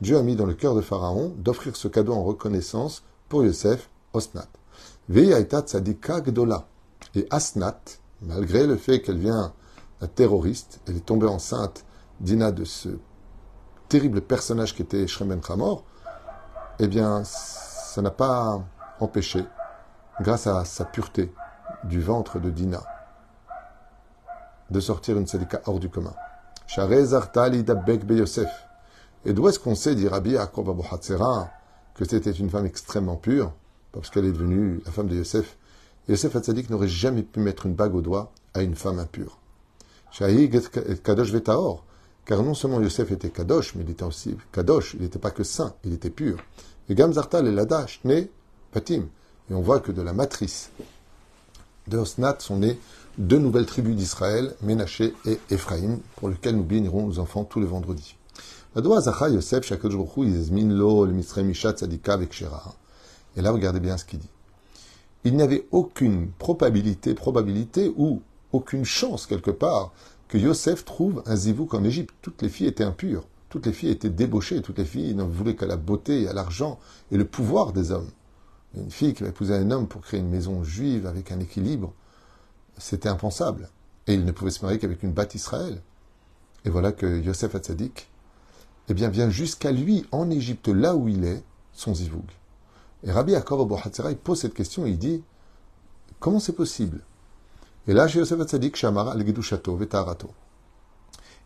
Dieu 0.00 0.16
a 0.16 0.22
mis 0.22 0.36
dans 0.36 0.46
le 0.46 0.54
cœur 0.54 0.76
de 0.76 0.80
Pharaon 0.80 1.34
d'offrir 1.36 1.74
ce 1.74 1.88
cadeau 1.88 2.12
en 2.12 2.22
reconnaissance 2.22 3.02
pour 3.28 3.44
Yosef, 3.44 3.90
Osnat. 4.12 4.46
gdola. 5.08 6.68
Et 7.16 7.26
Asnat, 7.30 7.80
malgré 8.22 8.66
le 8.66 8.76
fait 8.76 9.02
qu'elle 9.02 9.18
vient 9.18 9.52
un 10.00 10.06
terroriste, 10.06 10.80
elle 10.86 10.96
est 10.96 11.06
tombée 11.06 11.26
enceinte 11.26 11.84
d'Ina 12.20 12.52
de 12.52 12.64
ce 12.64 12.90
terrible 13.88 14.20
personnage 14.20 14.76
qui 14.76 14.82
était 14.82 15.08
Shrem 15.08 15.28
Ben 15.28 15.40
Khamor, 15.40 15.84
eh 16.78 16.86
bien, 16.86 17.24
ça 17.24 18.02
n'a 18.02 18.10
pas 18.12 18.62
empêché, 19.00 19.44
grâce 20.20 20.46
à 20.46 20.64
sa 20.64 20.84
pureté 20.84 21.32
du 21.84 22.00
ventre 22.00 22.38
de 22.38 22.50
Dina, 22.50 22.82
de 24.72 24.80
sortir 24.80 25.16
une 25.18 25.26
sadika 25.26 25.62
hors 25.66 25.78
du 25.78 25.88
commun. 25.88 26.14
Et 29.24 29.32
d'où 29.32 29.48
est-ce 29.48 29.58
qu'on 29.58 29.74
sait, 29.74 29.94
dit 29.94 30.08
Rabbi 30.08 30.30
Yaakov 30.30 30.70
Abu 30.70 30.82
que 31.94 32.04
c'était 32.04 32.30
une 32.30 32.48
femme 32.48 32.66
extrêmement 32.66 33.16
pure, 33.16 33.52
parce 33.92 34.08
qu'elle 34.10 34.24
est 34.24 34.32
devenue 34.32 34.80
la 34.86 34.90
femme 34.90 35.08
de 35.08 35.16
Yosef. 35.16 35.58
Yosef 36.08 36.34
Hatzadik 36.34 36.70
n'aurait 36.70 36.88
jamais 36.88 37.22
pu 37.22 37.40
mettre 37.40 37.66
une 37.66 37.74
bague 37.74 37.94
au 37.94 38.00
doigt 38.00 38.32
à 38.54 38.62
une 38.62 38.74
femme 38.74 38.98
impure. 38.98 39.38
Kadosh 40.18 41.30
Vetaor, 41.30 41.84
car 42.24 42.42
non 42.42 42.54
seulement 42.54 42.80
Yosef 42.80 43.12
était 43.12 43.30
Kadosh, 43.30 43.74
mais 43.74 43.84
il 43.84 43.90
était 43.90 44.04
aussi 44.04 44.36
Kadosh, 44.52 44.94
il 44.94 45.02
n'était 45.02 45.18
pas 45.18 45.30
que 45.30 45.44
saint, 45.44 45.74
il 45.84 45.92
était 45.92 46.10
pur. 46.10 46.38
Et 46.88 46.94
Gamzartal 46.94 47.46
et 47.46 47.52
Ladash, 47.52 48.00
né 48.04 48.30
Patim. 48.72 49.08
Et 49.50 49.54
on 49.54 49.60
voit 49.60 49.80
que 49.80 49.92
de 49.92 50.02
la 50.02 50.12
matrice 50.12 50.70
de 51.88 51.98
Osnat 51.98 52.36
sont 52.38 52.56
nées 52.56 52.78
deux 53.18 53.38
nouvelles 53.38 53.66
tribus 53.66 53.94
d'Israël, 53.94 54.54
Ménaché 54.62 55.14
et 55.26 55.38
Ephraïm, 55.50 56.00
pour 56.16 56.28
lesquelles 56.28 56.56
nous 56.56 56.64
bénirons 56.64 57.06
nos 57.06 57.18
enfants 57.18 57.44
tous 57.44 57.60
les 57.60 57.66
vendredis. 57.66 58.16
Et 58.74 58.80
là, 63.42 63.50
regardez 63.52 63.80
bien 63.80 63.96
ce 63.98 64.04
qu'il 64.04 64.18
dit. 64.18 64.28
Il 65.24 65.36
n'y 65.36 65.42
avait 65.42 65.66
aucune 65.70 66.30
probabilité, 66.30 67.14
probabilité 67.14 67.92
ou 67.96 68.22
aucune 68.52 68.84
chance 68.84 69.26
quelque 69.26 69.50
part 69.50 69.92
que 70.28 70.38
Yosef 70.38 70.84
trouve 70.84 71.22
un 71.26 71.36
zivouk 71.36 71.74
en 71.74 71.84
Égypte. 71.84 72.14
Toutes 72.22 72.40
les 72.40 72.48
filles 72.48 72.68
étaient 72.68 72.82
impures, 72.82 73.24
toutes 73.50 73.66
les 73.66 73.72
filles 73.72 73.90
étaient 73.90 74.08
débauchées, 74.08 74.62
toutes 74.62 74.78
les 74.78 74.86
filles 74.86 75.14
ne 75.14 75.22
voulaient 75.22 75.54
qu'à 75.54 75.66
la 75.66 75.76
beauté, 75.76 76.26
à 76.26 76.32
l'argent 76.32 76.78
et 77.10 77.18
le 77.18 77.26
pouvoir 77.26 77.72
des 77.72 77.92
hommes. 77.92 78.08
Une 78.74 78.90
fille 78.90 79.12
qui 79.12 79.22
va 79.22 79.28
épouser 79.28 79.54
un 79.54 79.70
homme 79.70 79.86
pour 79.86 80.00
créer 80.00 80.20
une 80.20 80.30
maison 80.30 80.64
juive 80.64 81.06
avec 81.06 81.30
un 81.30 81.40
équilibre, 81.40 81.92
c'était 82.78 83.08
impensable. 83.08 83.68
Et 84.06 84.14
il 84.14 84.24
ne 84.24 84.32
pouvait 84.32 84.50
se 84.50 84.64
marier 84.64 84.78
qu'avec 84.78 85.02
une 85.02 85.12
batte 85.12 85.34
Israël. 85.34 85.80
Et 86.64 86.70
voilà 86.70 86.92
que 86.92 87.20
Yosef 87.20 87.54
Hatzadik, 87.54 88.08
eh 88.88 88.94
bien, 88.94 89.08
vient 89.08 89.30
jusqu'à 89.30 89.72
lui, 89.72 90.06
en 90.12 90.30
Égypte, 90.30 90.68
là 90.68 90.96
où 90.96 91.08
il 91.08 91.24
est, 91.24 91.42
son 91.72 91.94
zivoug. 91.94 92.26
Et 93.04 93.10
Rabbi 93.10 93.32
Yaakov 93.32 93.68
il 94.10 94.16
pose 94.16 94.40
cette 94.40 94.54
question, 94.54 94.86
il 94.86 94.98
dit, 94.98 95.22
comment 96.20 96.40
c'est 96.40 96.52
possible? 96.52 97.00
Et 97.88 97.92
là, 97.92 98.06
chez 98.06 98.20
Yosef 98.20 98.40
Hatzadik, 98.40 98.76
Shamara 98.76 99.12
al 99.12 99.24
Vetarato. 99.24 100.30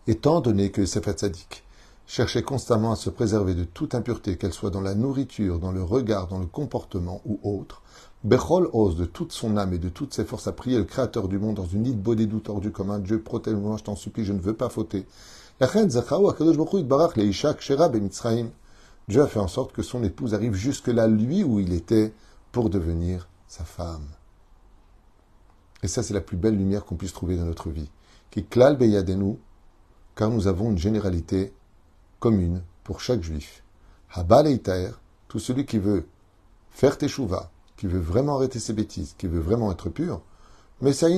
Étant 0.06 0.40
donné 0.40 0.70
que 0.70 0.82
Yosef 0.82 1.08
Hatzadik 1.08 1.64
cherchait 2.06 2.42
constamment 2.42 2.92
à 2.92 2.96
se 2.96 3.10
préserver 3.10 3.54
de 3.54 3.64
toute 3.64 3.94
impureté, 3.94 4.36
qu'elle 4.36 4.52
soit 4.52 4.70
dans 4.70 4.80
la 4.80 4.94
nourriture, 4.94 5.58
dans 5.58 5.72
le 5.72 5.82
regard, 5.82 6.28
dans 6.28 6.38
le 6.38 6.46
comportement 6.46 7.20
ou 7.24 7.40
autre, 7.42 7.82
Bechol 8.26 8.68
ose 8.72 8.96
de 8.96 9.04
toute 9.04 9.30
son 9.30 9.56
âme 9.56 9.72
et 9.72 9.78
de 9.78 9.88
toutes 9.88 10.12
ses 10.12 10.24
forces 10.24 10.48
à 10.48 10.52
prier 10.52 10.78
le 10.78 10.84
Créateur 10.84 11.28
du 11.28 11.38
monde 11.38 11.54
dans 11.54 11.66
une 11.66 11.86
île 11.86 11.96
bodée 11.96 12.26
doute 12.26 12.50
du 12.60 12.72
commun. 12.72 12.98
Dieu, 12.98 13.22
protège-moi, 13.22 13.76
je 13.76 13.84
t'en 13.84 13.94
supplie, 13.94 14.24
je 14.24 14.32
ne 14.32 14.40
veux 14.40 14.52
pas 14.52 14.68
fauter. 14.68 15.06
Dieu 15.60 15.68
a 19.22 19.26
fait 19.28 19.38
en 19.38 19.46
sorte 19.46 19.72
que 19.72 19.82
son 19.82 20.02
épouse 20.02 20.34
arrive 20.34 20.54
jusque-là, 20.54 21.06
lui, 21.06 21.44
où 21.44 21.60
il 21.60 21.72
était, 21.72 22.12
pour 22.50 22.68
devenir 22.68 23.28
sa 23.46 23.62
femme. 23.62 24.08
Et 25.84 25.88
ça, 25.88 26.02
c'est 26.02 26.14
la 26.14 26.20
plus 26.20 26.36
belle 26.36 26.56
lumière 26.56 26.84
qu'on 26.84 26.96
puisse 26.96 27.12
trouver 27.12 27.36
dans 27.36 27.44
notre 27.44 27.70
vie. 27.70 27.90
Qui 28.32 28.44
klal 28.44 28.76
beyadenu, 28.76 29.38
car 30.16 30.30
nous 30.30 30.48
avons 30.48 30.72
une 30.72 30.78
généralité 30.78 31.54
commune 32.18 32.64
pour 32.82 33.00
chaque 33.00 33.22
juif. 33.22 33.62
Habal 34.12 34.48
tout 35.28 35.38
celui 35.38 35.64
qui 35.64 35.78
veut 35.78 36.08
faire 36.70 36.98
teshuva, 36.98 37.52
qui 37.76 37.86
veut 37.86 38.00
vraiment 38.00 38.36
arrêter 38.36 38.58
ses 38.58 38.72
bêtises, 38.72 39.14
qui 39.18 39.26
veut 39.26 39.40
vraiment 39.40 39.70
être 39.70 39.90
pur, 39.90 40.22
mais 40.80 40.92
ça. 40.92 41.08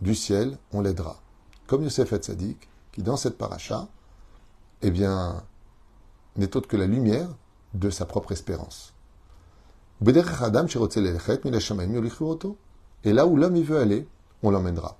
Du 0.00 0.16
ciel, 0.16 0.58
on 0.72 0.80
l'aidera. 0.80 1.20
Comme 1.68 1.84
Yosef 1.84 2.12
Hatzadik, 2.12 2.68
qui 2.90 3.02
dans 3.02 3.16
cette 3.16 3.38
paracha, 3.38 3.86
eh 4.82 4.90
bien, 4.90 5.44
n'est 6.36 6.56
autre 6.56 6.66
que 6.66 6.76
la 6.76 6.86
lumière 6.86 7.28
de 7.74 7.88
sa 7.88 8.04
propre 8.04 8.32
espérance. 8.32 8.94
Et 10.04 10.12
là 13.12 13.26
où 13.26 13.36
l'homme 13.36 13.56
y 13.56 13.62
veut 13.62 13.78
aller, 13.78 14.08
on 14.42 14.50
l'emmènera. 14.50 14.98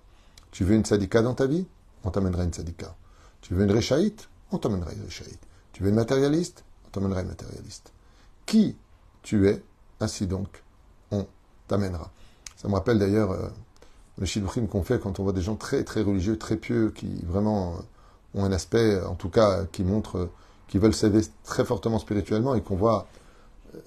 Tu 0.53 0.65
veux 0.65 0.77
une 0.77 0.85
sadika 0.85 1.23
dans 1.23 1.35
ta 1.35 1.47
vie 1.47 1.67
On 2.05 2.11
t'amènera 2.11 2.45
une 2.45 2.53
sadika. 2.53 2.95
Tu 3.41 3.55
veux 3.55 3.65
une 3.65 3.73
réchaïte 3.73 4.29
On 4.53 4.59
t'emmènera 4.59 4.93
une 4.93 5.03
réchaïte. 5.03 5.41
Tu 5.73 5.83
veux 5.83 5.89
une 5.89 5.97
matérialiste 5.97 6.65
On 6.87 6.91
t'emmènera 6.91 7.23
une 7.23 7.29
matérialiste. 7.29 7.93
Qui 8.47 8.77
tu 9.23 9.49
es, 9.49 9.61
ainsi 9.99 10.29
donc, 10.29 10.62
on 11.12 11.26
t'amènera. 11.69 12.11
Ça 12.57 12.69
me 12.69 12.75
rappelle 12.75 12.99
d'ailleurs 12.99 13.31
euh, 13.33 13.49
le 14.19 14.26
shidduchim 14.26 14.66
qu'on 14.66 14.83
fait 14.83 15.00
quand 15.00 15.21
on 15.21 15.23
voit 15.25 15.33
des 15.33 15.42
gens 15.42 15.57
très 15.57 15.85
très 15.85 16.02
religieux, 16.02 16.38
très 16.38 16.57
pieux, 16.57 16.92
qui 16.95 17.21
vraiment 17.25 17.75
euh, 17.75 18.40
ont 18.40 18.45
un 18.45 18.52
aspect, 18.52 19.00
en 19.00 19.14
tout 19.14 19.28
cas, 19.28 19.64
qui 19.71 19.85
montre, 19.85 20.19
euh, 20.19 20.31
qui 20.69 20.78
veulent 20.78 20.95
s'élever 20.95 21.23
très 21.45 21.64
fortement 21.64 21.99
spirituellement 21.99 22.54
et 22.54 22.62
qu'on 22.62 22.76
voit 22.76 23.07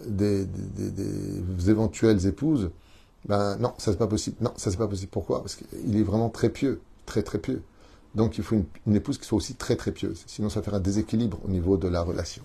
des, 0.06 0.48
éventuelles 1.68 2.26
épouses, 2.26 2.72
ben 3.26 3.56
non, 3.58 3.74
ça 3.78 3.92
c'est 3.92 3.98
pas 3.98 4.08
possible. 4.08 4.38
Non, 4.42 4.52
ça 4.58 4.72
c'est 4.72 4.78
pas 4.78 4.88
possible. 4.88 5.12
Pourquoi? 5.12 5.42
Parce 5.42 5.56
qu'il 5.56 5.98
est 5.98 6.04
vraiment 6.04 6.30
très 6.30 6.50
pieux, 6.50 6.82
très 7.06 7.24
très 7.24 7.40
pieux. 7.40 7.62
Donc 8.14 8.38
il 8.38 8.44
faut 8.44 8.56
une, 8.86 8.96
épouse 8.96 9.18
qui 9.18 9.26
soit 9.26 9.38
aussi 9.38 9.56
très 9.56 9.76
très 9.76 9.92
pieuse. 9.92 10.24
Sinon 10.28 10.50
ça 10.50 10.62
fera 10.62 10.78
un 10.78 10.80
déséquilibre 10.80 11.40
au 11.46 11.50
niveau 11.50 11.78
de 11.78 11.88
la 11.88 12.02
relation. 12.02 12.44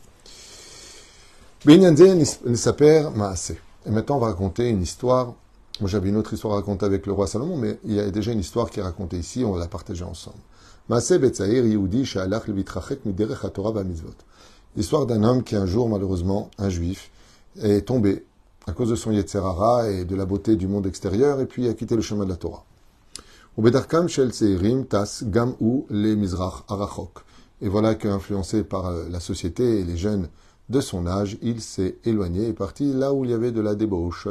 Et 3.87 3.90
maintenant 3.90 4.16
on 4.16 4.20
va 4.20 4.26
raconter 4.26 4.68
une 4.68 4.82
histoire 4.82 5.34
moi, 5.80 5.88
j'avais 5.88 6.10
une 6.10 6.16
autre 6.16 6.34
histoire 6.34 6.52
à 6.54 6.56
raconter 6.56 6.84
avec 6.84 7.06
le 7.06 7.12
roi 7.12 7.26
Salomon, 7.26 7.56
mais 7.56 7.78
il 7.84 7.94
y 7.94 8.00
a 8.00 8.10
déjà 8.10 8.32
une 8.32 8.40
histoire 8.40 8.68
qui 8.68 8.80
est 8.80 8.82
racontée 8.82 9.16
ici, 9.16 9.44
on 9.46 9.52
va 9.52 9.60
la 9.60 9.66
partager 9.66 10.04
ensemble. 10.04 10.37
L'histoire 14.76 15.06
d'un 15.06 15.25
homme 15.25 15.42
qui 15.42 15.56
un 15.56 15.64
jour, 15.64 15.88
malheureusement, 15.88 16.50
un 16.58 16.68
juif, 16.68 17.10
est 17.62 17.87
tombé 17.87 18.26
à 18.66 18.72
cause 18.72 18.90
de 18.90 18.94
son 18.94 19.10
Yetzerara 19.10 19.88
et 19.88 20.04
de 20.04 20.14
la 20.14 20.26
beauté 20.26 20.56
du 20.56 20.68
monde 20.68 20.87
extérieur, 20.87 21.40
et 21.40 21.46
puis 21.46 21.66
a 21.66 21.72
quitté 21.72 21.96
le 21.96 22.02
chemin 22.02 22.25
de 22.25 22.30
la 22.30 22.37
Torah. 22.37 22.66
Et 27.62 27.68
voilà 27.68 27.94
qu'influencé 27.94 28.64
par 28.64 28.87
euh, 28.87 29.08
la 29.10 29.20
société 29.20 29.80
et 29.80 29.84
les 29.84 29.96
jeunes 29.96 30.28
de 30.70 30.80
son 30.80 31.06
âge, 31.08 31.36
il 31.42 31.60
s'est 31.60 31.98
éloigné 32.04 32.46
et 32.46 32.52
parti 32.52 32.92
là 32.92 33.12
où 33.12 33.24
il 33.24 33.32
y 33.32 33.34
avait 33.34 33.50
de 33.50 33.60
la 33.60 33.74
débauche. 33.74 34.28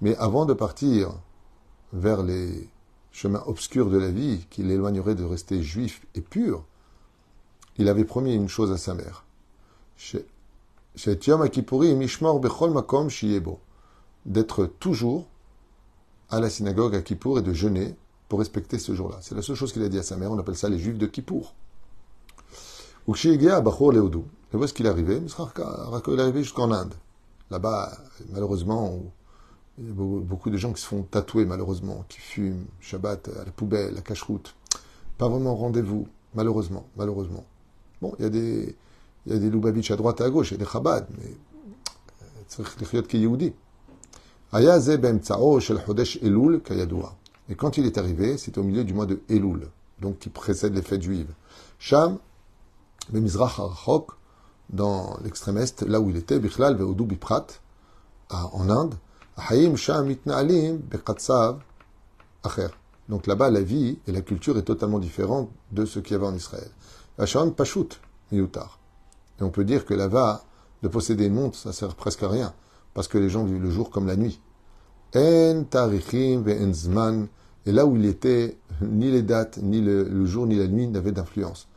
Mais 0.00 0.16
avant 0.16 0.46
de 0.46 0.54
partir 0.54 1.12
vers 1.92 2.22
les 2.22 2.68
chemins 3.10 3.42
obscurs 3.46 3.90
de 3.90 3.98
la 3.98 4.10
vie 4.10 4.46
qui 4.50 4.62
l'éloigneraient 4.62 5.16
de 5.16 5.24
rester 5.24 5.62
juif 5.62 6.06
et 6.14 6.20
pur, 6.20 6.64
il 7.76 7.88
avait 7.88 8.04
promis 8.04 8.34
une 8.34 8.48
chose 8.48 8.70
à 8.70 8.78
sa 8.78 8.94
mère. 8.94 9.24
D'être 14.26 14.66
toujours 14.78 15.26
à 16.30 16.38
la 16.38 16.50
synagogue 16.50 16.94
à 16.94 17.02
Kippour 17.02 17.40
et 17.40 17.42
de 17.42 17.52
jeûner 17.52 17.96
pour 18.28 18.38
respecter 18.38 18.78
ce 18.78 18.94
jour-là. 18.94 19.18
C'est 19.22 19.34
la 19.34 19.42
seule 19.42 19.56
chose 19.56 19.72
qu'il 19.72 19.82
a 19.82 19.88
dit 19.88 19.98
à 19.98 20.04
sa 20.04 20.16
mère. 20.16 20.30
On 20.30 20.38
appelle 20.38 20.56
ça 20.56 20.68
les 20.68 20.78
juifs 20.78 20.98
de 20.98 21.06
Kippour. 21.08 21.52
Et 24.52 24.56
où 24.56 24.64
est-ce 24.64 24.74
qu'il 24.74 24.86
est 24.86 24.88
arrivé? 24.88 25.20
Il 25.20 26.18
est 26.18 26.20
arrivé 26.20 26.42
jusqu'en 26.42 26.72
Inde. 26.72 26.94
Là-bas, 27.50 27.92
malheureusement, 28.32 29.00
il 29.78 29.86
y 29.86 29.90
a 29.90 29.94
beaucoup 29.94 30.50
de 30.50 30.56
gens 30.56 30.72
qui 30.72 30.82
se 30.82 30.86
font 30.86 31.02
tatouer, 31.02 31.44
malheureusement, 31.44 32.04
qui 32.08 32.18
fument, 32.20 32.66
Shabbat, 32.80 33.28
à 33.40 33.44
la 33.44 33.50
poubelle, 33.50 33.96
à 33.98 34.00
cache-route. 34.00 34.54
Pas 35.18 35.28
vraiment 35.28 35.56
rendez-vous, 35.56 36.08
malheureusement, 36.34 36.86
malheureusement. 36.96 37.44
Bon, 38.00 38.14
il 38.18 38.22
y 38.22 38.26
a 38.26 38.30
des, 38.30 38.76
il 39.26 39.50
Lubavitch 39.50 39.90
à 39.90 39.96
droite 39.96 40.20
et 40.20 40.24
à 40.24 40.30
gauche, 40.30 40.50
il 40.50 40.54
y 40.54 40.56
a 40.56 40.64
des 40.64 40.70
Chabad, 40.70 41.06
mais 41.18 41.36
et 47.48 47.54
quand 47.54 47.78
il 47.78 47.86
est 47.86 47.98
arrivé, 47.98 48.38
c'était 48.38 48.58
au 48.58 48.64
milieu 48.64 48.82
du 48.82 48.92
mois 48.92 49.06
de 49.06 49.20
Elul, 49.28 49.68
donc 50.00 50.18
qui 50.18 50.28
précède 50.30 50.74
les 50.74 50.82
fêtes 50.82 51.02
juives. 51.02 51.32
Le 53.12 53.20
Mizrach 53.20 53.60
dans 54.70 55.18
l'extrême 55.24 55.58
est, 55.58 55.82
là 55.82 56.00
où 56.00 56.10
il 56.10 56.16
était, 56.16 56.38
Bichlal 56.38 56.76
ve'odu 56.76 57.04
biprat, 57.04 57.46
en 58.30 58.70
Inde, 58.70 58.94
sham 59.76 60.14
acher. 62.42 62.68
Donc 63.08 63.26
là-bas, 63.26 63.50
la 63.50 63.62
vie 63.62 63.98
et 64.06 64.12
la 64.12 64.20
culture 64.20 64.56
est 64.56 64.62
totalement 64.62 65.00
différente 65.00 65.50
de 65.72 65.84
ce 65.84 65.98
qu'il 65.98 66.12
y 66.12 66.14
avait 66.14 66.26
en 66.26 66.34
Israël. 66.34 66.70
Pashut 67.56 67.88
miyutar. 68.30 68.78
Et 69.40 69.42
on 69.42 69.50
peut 69.50 69.64
dire 69.64 69.84
que 69.84 69.94
là-bas, 69.94 70.44
de 70.82 70.88
posséder 70.88 71.26
une 71.26 71.34
montre, 71.34 71.58
ça 71.58 71.72
sert 71.72 71.94
presque 71.94 72.22
à 72.22 72.28
rien, 72.28 72.54
parce 72.94 73.08
que 73.08 73.18
les 73.18 73.28
gens 73.28 73.44
vivent 73.44 73.62
le 73.62 73.70
jour 73.70 73.90
comme 73.90 74.06
la 74.06 74.16
nuit. 74.16 74.40
En 75.16 75.64
tarichim 75.68 76.44
zman, 76.72 77.26
et 77.66 77.72
là 77.72 77.84
où 77.84 77.96
il 77.96 78.06
était, 78.06 78.56
ni 78.80 79.10
les 79.10 79.22
dates, 79.22 79.58
ni 79.58 79.80
le 79.80 80.24
jour, 80.26 80.46
ni 80.46 80.56
la 80.56 80.68
nuit 80.68 80.86
n'avaient 80.86 81.12
d'influence. 81.12 81.68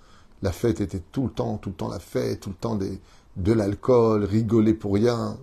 La 0.44 0.52
fête 0.52 0.82
était 0.82 1.02
tout 1.12 1.24
le 1.24 1.30
temps, 1.30 1.58
tout 1.58 1.70
le 1.70 1.76
temps 1.76 1.88
la 1.88 2.00
fête, 2.00 2.42
tout 2.42 2.50
le 2.50 2.56
temps 2.56 2.78
de 2.78 3.54
l'alcool, 3.54 4.26
rigoler 4.26 4.74
pour 4.74 4.94
rien. 4.94 5.38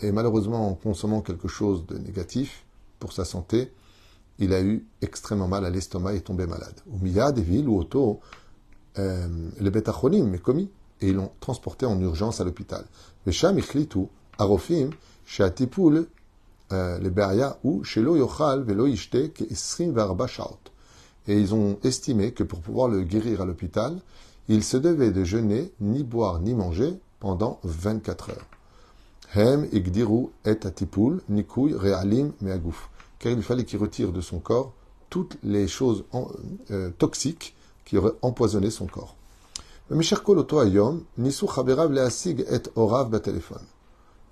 Et 0.00 0.12
malheureusement, 0.12 0.68
en 0.68 0.74
consommant 0.74 1.20
quelque 1.20 1.46
chose 1.46 1.86
de 1.86 1.98
négatif 1.98 2.66
pour 2.98 3.12
sa 3.12 3.24
santé, 3.24 3.72
il 4.40 4.52
a 4.52 4.60
eu 4.60 4.84
extrêmement 5.02 5.46
mal 5.46 5.64
à 5.64 5.70
l'estomac 5.70 6.14
et 6.14 6.16
est 6.16 6.20
tombé 6.20 6.48
malade. 6.48 6.80
Au 6.92 6.98
milieu 6.98 7.32
des 7.32 7.42
villes 7.42 7.68
où 7.68 7.78
auto, 7.78 8.18
euh, 8.98 9.28
les 9.60 9.70
bêtachonim, 9.70 10.28
mais 10.28 10.38
commis, 10.38 10.68
et 11.00 11.10
ils 11.10 11.14
l'ont 11.14 11.30
transporté 11.38 11.86
en 11.86 12.00
urgence 12.00 12.40
à 12.40 12.44
l'hôpital. 12.44 12.84
Vesham 13.24 13.56
ichlitu, 13.56 14.08
arofim, 14.36 14.90
Euh, 16.72 16.98
le 16.98 17.10
Beria, 17.10 17.58
ou 17.62 17.84
chez 17.84 18.02
lo 18.02 18.16
yochal 18.16 18.64
velo 18.64 18.86
ishte, 18.86 19.32
ke 19.32 19.44
isrim 19.48 19.92
varba. 19.92 20.26
Et 21.28 21.38
ils 21.38 21.54
ont 21.54 21.78
estimé 21.84 22.32
que 22.32 22.42
pour 22.42 22.60
pouvoir 22.60 22.88
le 22.88 23.02
guérir 23.02 23.40
à 23.42 23.44
l'hôpital, 23.44 24.00
il 24.48 24.64
se 24.64 24.76
devait 24.76 25.12
de 25.12 25.22
jeûner, 25.22 25.72
ni 25.80 26.02
boire, 26.02 26.40
ni 26.40 26.54
manger 26.54 26.98
pendant 27.20 27.60
24 27.62 28.30
heures. 28.30 28.46
Hem 29.34 29.68
igdiru 29.72 30.28
et 30.44 30.58
atipul, 30.64 31.20
nikouy 31.28 31.74
realim 31.74 32.32
meagouf. 32.40 32.88
Car 33.18 33.32
il 33.32 33.42
fallait 33.42 33.64
qu'il 33.64 33.78
retire 33.78 34.12
de 34.12 34.20
son 34.20 34.38
corps 34.40 34.72
toutes 35.08 35.36
les 35.44 35.68
choses 35.68 36.04
euh, 36.70 36.90
toxiques 36.98 37.54
qui 37.84 37.96
auraient 37.96 38.14
empoisonné 38.22 38.70
son 38.70 38.86
corps. 38.86 39.14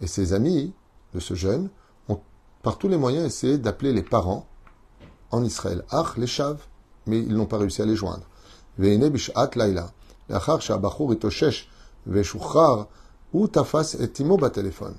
Et 0.01 0.07
ses 0.07 0.33
amis 0.33 0.73
de 1.15 1.21
ce 1.21 1.35
jeune 1.35 1.65
ont 1.65 1.84
par 2.65 2.79
tous 2.79 2.89
les 2.89 2.97
moyens 2.97 3.27
essayer 3.27 3.59
d'appeler 3.59 3.93
les 3.93 4.03
parents 4.03 4.47
en 5.31 5.45
Israël. 5.45 5.85
Ach, 5.91 6.17
les 6.17 6.27
chaves, 6.27 6.65
mais 7.07 7.19
ils 7.19 7.37
n'ont 7.37 7.45
pas 7.47 7.59
réussi 7.59 7.83
à 7.83 7.85
les 7.85 7.95
joindre. 7.95 8.25
Veine 8.79 9.13
laila. 9.55 9.93
Lachar 10.31 10.63
shabachur 10.63 11.13
itoshesh 11.13 11.69
veshuchar 12.07 12.89
ou 13.35 13.49
tafas 13.49 13.97
et 14.01 14.09
téléphone. 14.09 14.95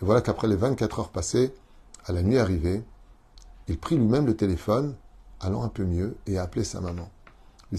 Et 0.00 0.04
voilà 0.04 0.20
qu'après 0.20 0.46
les 0.46 0.54
24 0.54 1.00
heures 1.00 1.08
passées, 1.08 1.52
à 2.06 2.12
la 2.12 2.22
nuit 2.22 2.38
arrivée, 2.38 2.84
il 3.66 3.76
prit 3.76 3.96
lui-même 3.96 4.26
le 4.26 4.36
téléphone, 4.36 4.94
allant 5.40 5.64
un 5.64 5.68
peu 5.68 5.84
mieux, 5.84 6.16
et 6.28 6.38
a 6.38 6.44
appelé 6.44 6.62
sa 6.62 6.80
maman. 6.80 7.10
Et 7.72 7.76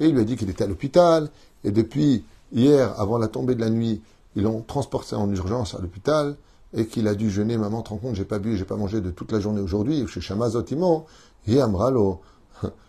il 0.00 0.12
lui 0.12 0.20
a 0.20 0.24
dit 0.24 0.36
qu'il 0.36 0.50
était 0.50 0.64
à 0.64 0.66
l'hôpital, 0.66 1.30
et 1.64 1.70
depuis 1.70 2.24
hier, 2.52 3.00
avant 3.00 3.16
la 3.18 3.28
tombée 3.28 3.54
de 3.54 3.60
la 3.60 3.70
nuit, 3.70 4.02
ils 4.36 4.42
l'ont 4.42 4.62
transporté 4.62 5.14
en 5.14 5.30
urgence 5.30 5.74
à 5.74 5.80
l'hôpital, 5.80 6.36
et 6.74 6.86
qu'il 6.86 7.06
a 7.06 7.14
dû 7.14 7.30
jeûner, 7.30 7.58
maman, 7.58 7.82
te 7.82 7.90
rends 7.90 7.98
compte, 7.98 8.14
j'ai 8.14 8.24
pas 8.24 8.38
bu, 8.38 8.56
j'ai 8.56 8.64
pas 8.64 8.76
mangé 8.76 9.00
de 9.00 9.10
toute 9.10 9.32
la 9.32 9.40
journée 9.40 9.60
aujourd'hui, 9.60 10.06
chez 10.08 10.20
Shamazotimo, 10.20 11.06
et 11.46 11.60
Amralo, 11.60 12.20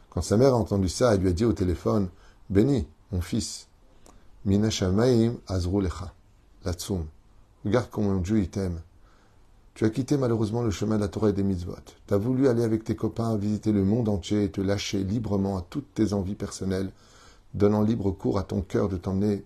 quand 0.10 0.22
sa 0.22 0.38
mère 0.38 0.54
a 0.54 0.58
entendu 0.58 0.90
ça, 0.90 1.14
elle 1.14 1.22
lui 1.22 1.30
a 1.30 1.34
dit 1.34 1.46
au 1.46 1.54
téléphone 1.54 2.08
Béni, 2.50 2.88
mon 3.12 3.22
fils, 3.22 3.68
Mina 4.46 4.70
Shamaim 4.70 5.36
Azru 5.48 5.82
Lecha, 5.82 6.14
Latsum. 6.66 7.06
Regarde 7.66 7.88
comment 7.90 8.16
Dieu 8.16 8.40
il 8.40 8.50
t'aime. 8.50 8.82
Tu 9.74 9.86
as 9.86 9.90
quitté 9.90 10.18
malheureusement 10.18 10.62
le 10.62 10.70
chemin 10.70 10.98
de 10.98 11.02
la 11.02 11.08
Torah 11.08 11.30
et 11.30 11.34
des 11.34 11.44
mitzvot. 11.44 11.76
Tu 12.08 12.14
as 12.14 12.18
voulu 12.18 12.48
aller 12.48 12.64
avec 12.64 12.84
tes 12.84 12.96
copains 12.96 13.36
visiter 13.38 13.72
le 13.72 13.84
monde 13.84 14.08
entier 14.08 14.44
et 14.44 14.52
te 14.52 14.62
lâcher 14.62 15.04
librement 15.04 15.58
à 15.58 15.66
toutes 15.68 15.94
tes 15.96 16.14
envies 16.14 16.36
personnelles, 16.36 16.92
donnant 17.54 17.82
libre 17.82 18.12
cours 18.12 18.38
à 18.38 18.44
ton 18.44 18.62
cœur 18.62 18.88
de 18.90 18.98
t'emmener 18.98 19.46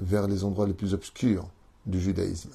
vers 0.00 0.26
les 0.26 0.44
endroits 0.44 0.66
les 0.66 0.74
plus 0.74 0.94
obscurs 0.94 1.48
du 1.86 2.00
judaïsme. 2.00 2.50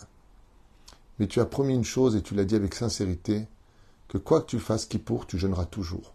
Mais 1.19 1.27
tu 1.27 1.39
as 1.39 1.45
promis 1.45 1.73
une 1.73 1.83
chose 1.83 2.15
et 2.15 2.21
tu 2.21 2.35
l'as 2.35 2.45
dit 2.45 2.55
avec 2.55 2.73
sincérité, 2.73 3.47
que 4.07 4.17
quoi 4.17 4.41
que 4.41 4.47
tu 4.47 4.59
fasses 4.59 4.85
qui 4.85 5.01
tu 5.27 5.37
jeûneras 5.37 5.65
toujours. 5.65 6.13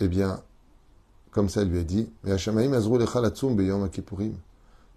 Eh 0.00 0.08
bien, 0.08 0.42
comme 1.30 1.48
ça, 1.48 1.64
lui 1.64 1.78
a 1.78 1.84
dit, 1.84 2.10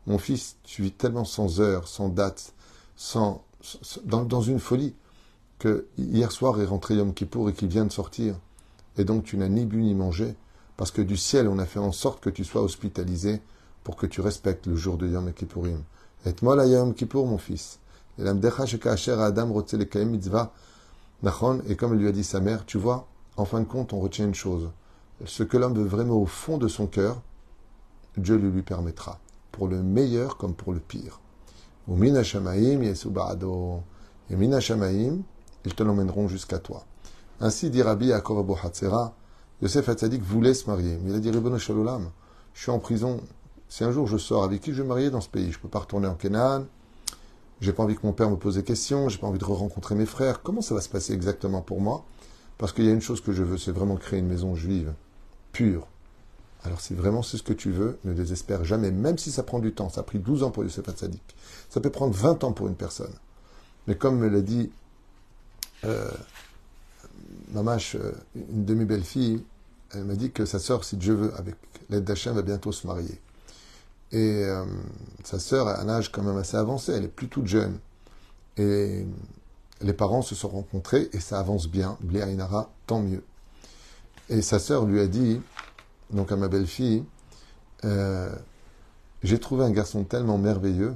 mon 0.05 0.17
fils, 0.17 0.57
tu 0.63 0.81
vis 0.81 0.91
tellement 0.91 1.25
sans 1.25 1.62
heure, 1.62 1.88
sans 1.88 2.10
date, 2.10 2.53
sans, 2.95 3.43
dans, 4.05 4.41
une 4.41 4.60
folie, 4.60 4.93
que 5.60 5.88
hier 5.97 6.32
soir 6.32 6.60
est 6.60 6.65
rentré 6.65 6.95
Yom 6.95 7.13
Kippour 7.13 7.49
et 7.49 7.54
qu'il 7.54 7.69
vient 7.69 7.86
de 7.86 7.91
sortir. 7.91 8.36
Et 8.97 9.06
donc 9.06 9.23
tu 9.23 9.38
n'as 9.38 9.47
ni 9.47 9.65
bu 9.65 9.82
ni 9.82 9.93
mangé, 9.93 10.36
parce 10.78 10.91
que 10.91 11.01
du 11.01 11.17
ciel, 11.17 11.47
on 11.47 11.60
a 11.60 11.65
fait 11.65 11.80
en 11.80 11.91
sorte 11.91 12.21
que 12.21 12.30
tu 12.30 12.43
sois 12.43 12.62
hospitalisé 12.62 13.41
pour 13.84 13.96
que 13.96 14.06
tu 14.06 14.22
respectes 14.22 14.67
le 14.67 14.76
jour 14.76 14.98
de 14.98 15.08
Yom 15.08 15.32
Kippourim. 15.34 15.84
Et 16.26 16.34
moi 16.41 16.56
la 16.56 16.65
Yom 16.65 16.93
Kippour, 16.93 17.28
mon 17.28 17.38
fils. 17.38 17.80
Et 18.19 18.24
comme 21.76 21.93
il 21.93 22.00
lui 22.00 22.08
a 22.08 22.12
dit 22.12 22.24
sa 22.24 22.39
mère, 22.39 22.65
tu 22.65 22.78
vois, 22.78 23.08
en 23.38 23.46
fin 23.46 23.60
de 23.60 23.65
compte, 23.65 23.93
on 23.93 24.00
retient 24.00 24.26
une 24.26 24.36
chose 24.36 24.69
ce 25.26 25.43
que 25.43 25.58
l'homme 25.58 25.76
veut 25.76 25.86
vraiment 25.86 26.15
au 26.15 26.26
fond 26.26 26.58
de 26.58 26.67
son 26.67 26.88
cœur, 26.88 27.22
Dieu 28.17 28.38
le 28.38 28.50
lui 28.50 28.62
permettra, 28.62 29.19
pour 29.52 29.67
le 29.67 29.82
meilleur 29.82 30.38
comme 30.38 30.54
pour 30.54 30.74
le 30.74 30.80
pire. 30.80 31.19
Et 31.89 31.93
ils 35.65 35.76
te 35.76 35.84
l'emmèneront 35.84 36.28
jusqu'à 36.28 36.60
toi. 36.60 36.84
Ainsi 37.39 37.69
dit 37.69 37.82
Rabbi 37.82 38.08
Yaakov 38.08 38.39
Abu 38.39 38.54
Hatzera, 38.62 39.15
Yosef 39.62 39.89
Hatzadik 39.89 40.22
voulait 40.22 40.54
se 40.54 40.69
marier, 40.69 40.98
mais 41.02 41.12
il 41.12 41.15
a 41.15 41.19
dit 41.19 41.32
je 41.34 42.62
suis 42.62 42.72
en 42.72 42.80
prison, 42.80 43.22
si 43.69 43.84
un 43.84 43.91
jour 43.91 44.08
je 44.08 44.17
sors, 44.17 44.43
avec 44.43 44.62
qui 44.62 44.73
je 44.73 44.82
vais 44.82 44.88
marier 44.88 45.10
dans 45.10 45.21
ce 45.21 45.30
pays 45.30 45.52
Je 45.52 45.58
ne 45.58 45.62
peux 45.62 45.69
pas 45.69 45.80
retourner 45.80 46.08
en 46.08 46.15
Canaan, 46.15 46.65
j'ai 47.62 47.73
pas 47.73 47.84
envie 47.84 47.95
que 47.95 48.06
mon 48.06 48.13
père 48.13 48.30
me 48.30 48.36
pose 48.36 48.56
des 48.56 48.63
questions, 48.63 49.10
j'ai 49.10 49.17
pas 49.17 49.28
envie 49.28 49.39
de 49.39 49.45
rencontrer 49.45 49.95
mes 49.95 50.06
frères. 50.06 50.41
Comment 50.41 50.62
ça 50.62 50.76
va 50.76 50.82
se 50.82 50.89
passer 50.89 51.13
exactement 51.13 51.62
pour 51.62 51.82
moi? 51.82 52.06
Parce 52.58 52.73
qu'il 52.73 52.86
y 52.86 52.89
a 52.89 52.93
une 52.93 53.02
chose 53.02 53.21
que 53.21 53.32
je 53.32 53.43
veux, 53.43 53.58
c'est 53.58 53.71
vraiment 53.71 53.95
créer 53.95 54.19
une 54.19 54.28
maison 54.28 54.56
juive 54.56 54.93
pur. 55.52 55.88
Alors 56.63 56.80
si 56.82 56.93
vraiment 56.93 57.21
c'est 57.21 57.38
ce 57.38 57.43
que 57.43 57.54
tu 57.54 57.71
veux, 57.71 57.99
ne 58.06 58.13
désespère 58.13 58.63
jamais, 58.63 58.91
même 58.91 59.17
si 59.17 59.32
ça 59.32 59.43
prend 59.43 59.60
du 59.60 59.73
temps. 59.73 59.89
Ça 59.89 60.02
a 60.02 60.04
pris 60.04 60.19
12 60.19 60.43
ans 60.43 60.52
pour 60.52 60.63
Youssef 60.63 60.88
Hatzadik. 60.88 61.36
Ça 61.69 61.82
peut 61.82 61.89
prendre 61.89 62.13
20 62.13 62.43
ans 62.43 62.54
pour 62.54 62.67
une 62.67 62.76
personne. 62.76 63.13
Mais 63.88 63.95
comme 63.95 64.17
me 64.17 64.30
l'a 64.30 64.41
dit 64.41 64.71
euh, 65.84 66.10
Mamache, 67.52 67.95
euh, 67.95 68.12
une 68.36 68.65
demi-belle-fille, 68.65 69.43
elle 69.91 70.06
m'a 70.06 70.15
dit 70.15 70.32
que 70.32 70.45
sa 70.45 70.60
sœur, 70.60 70.84
si 70.84 70.97
Dieu 70.97 71.13
veut, 71.13 71.34
avec 71.36 71.56
l'aide 71.89 72.04
d'Hachem, 72.04 72.34
va 72.34 72.41
bientôt 72.41 72.71
se 72.71 72.88
marier. 72.88 73.19
Et 74.13 74.43
euh, 74.45 74.63
sa 75.23 75.39
sœur 75.39 75.67
a 75.67 75.82
un 75.82 75.89
âge 75.89 76.12
quand 76.12 76.21
même 76.21 76.38
assez 76.38 76.56
avancé, 76.56 76.91
elle 76.91 77.06
est 77.06 77.08
plus 77.08 77.28
toute 77.28 77.47
jeune. 77.47 77.80
Et 78.58 79.08
les 79.82 79.93
parents 79.93 80.21
se 80.21 80.36
sont 80.36 80.49
rencontrés 80.49 81.10
et 81.13 81.19
ça 81.19 81.39
avance 81.39 81.67
bien. 81.67 81.97
Inara, 82.13 82.71
tant 82.86 83.02
mieux. 83.02 83.23
Et 84.30 84.43
sa 84.43 84.60
sœur 84.60 84.86
lui 84.86 84.99
a 84.99 85.08
dit, 85.08 85.41
donc 86.12 86.32
à 86.32 86.36
ma 86.36 86.47
belle-fille, 86.47 87.04
euh, 87.86 88.34
j'ai 89.23 89.39
trouvé 89.39 89.65
un 89.65 89.71
garçon 89.71 90.04
tellement 90.04 90.38
merveilleux 90.38 90.95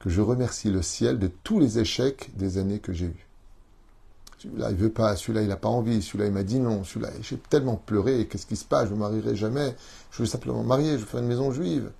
que 0.00 0.10
je 0.10 0.20
remercie 0.20 0.70
le 0.70 0.82
ciel 0.82 1.20
de 1.20 1.28
tous 1.28 1.60
les 1.60 1.78
échecs 1.78 2.36
des 2.36 2.58
années 2.58 2.80
que 2.80 2.92
j'ai 2.92 3.06
eus. 3.06 3.26
Celui-là, 4.38 4.70
il 4.72 4.76
veut 4.76 4.90
pas, 4.90 5.14
celui-là, 5.14 5.42
il 5.42 5.48
n'a 5.48 5.56
pas 5.56 5.68
envie, 5.68 6.02
celui-là, 6.02 6.26
il 6.26 6.32
m'a 6.32 6.42
dit 6.42 6.58
non, 6.58 6.82
celui-là, 6.82 7.10
j'ai 7.22 7.38
tellement 7.38 7.76
pleuré, 7.76 8.26
qu'est-ce 8.26 8.44
qui 8.44 8.56
se 8.56 8.64
passe, 8.64 8.88
je 8.88 8.90
ne 8.90 8.96
me 8.96 9.00
marierai 9.00 9.36
jamais, 9.36 9.74
je 10.10 10.18
veux 10.18 10.26
simplement 10.26 10.62
me 10.62 10.68
marier, 10.68 10.92
je 10.92 10.98
veux 10.98 11.06
faire 11.06 11.20
une 11.20 11.28
maison 11.28 11.52
juive. 11.52 11.90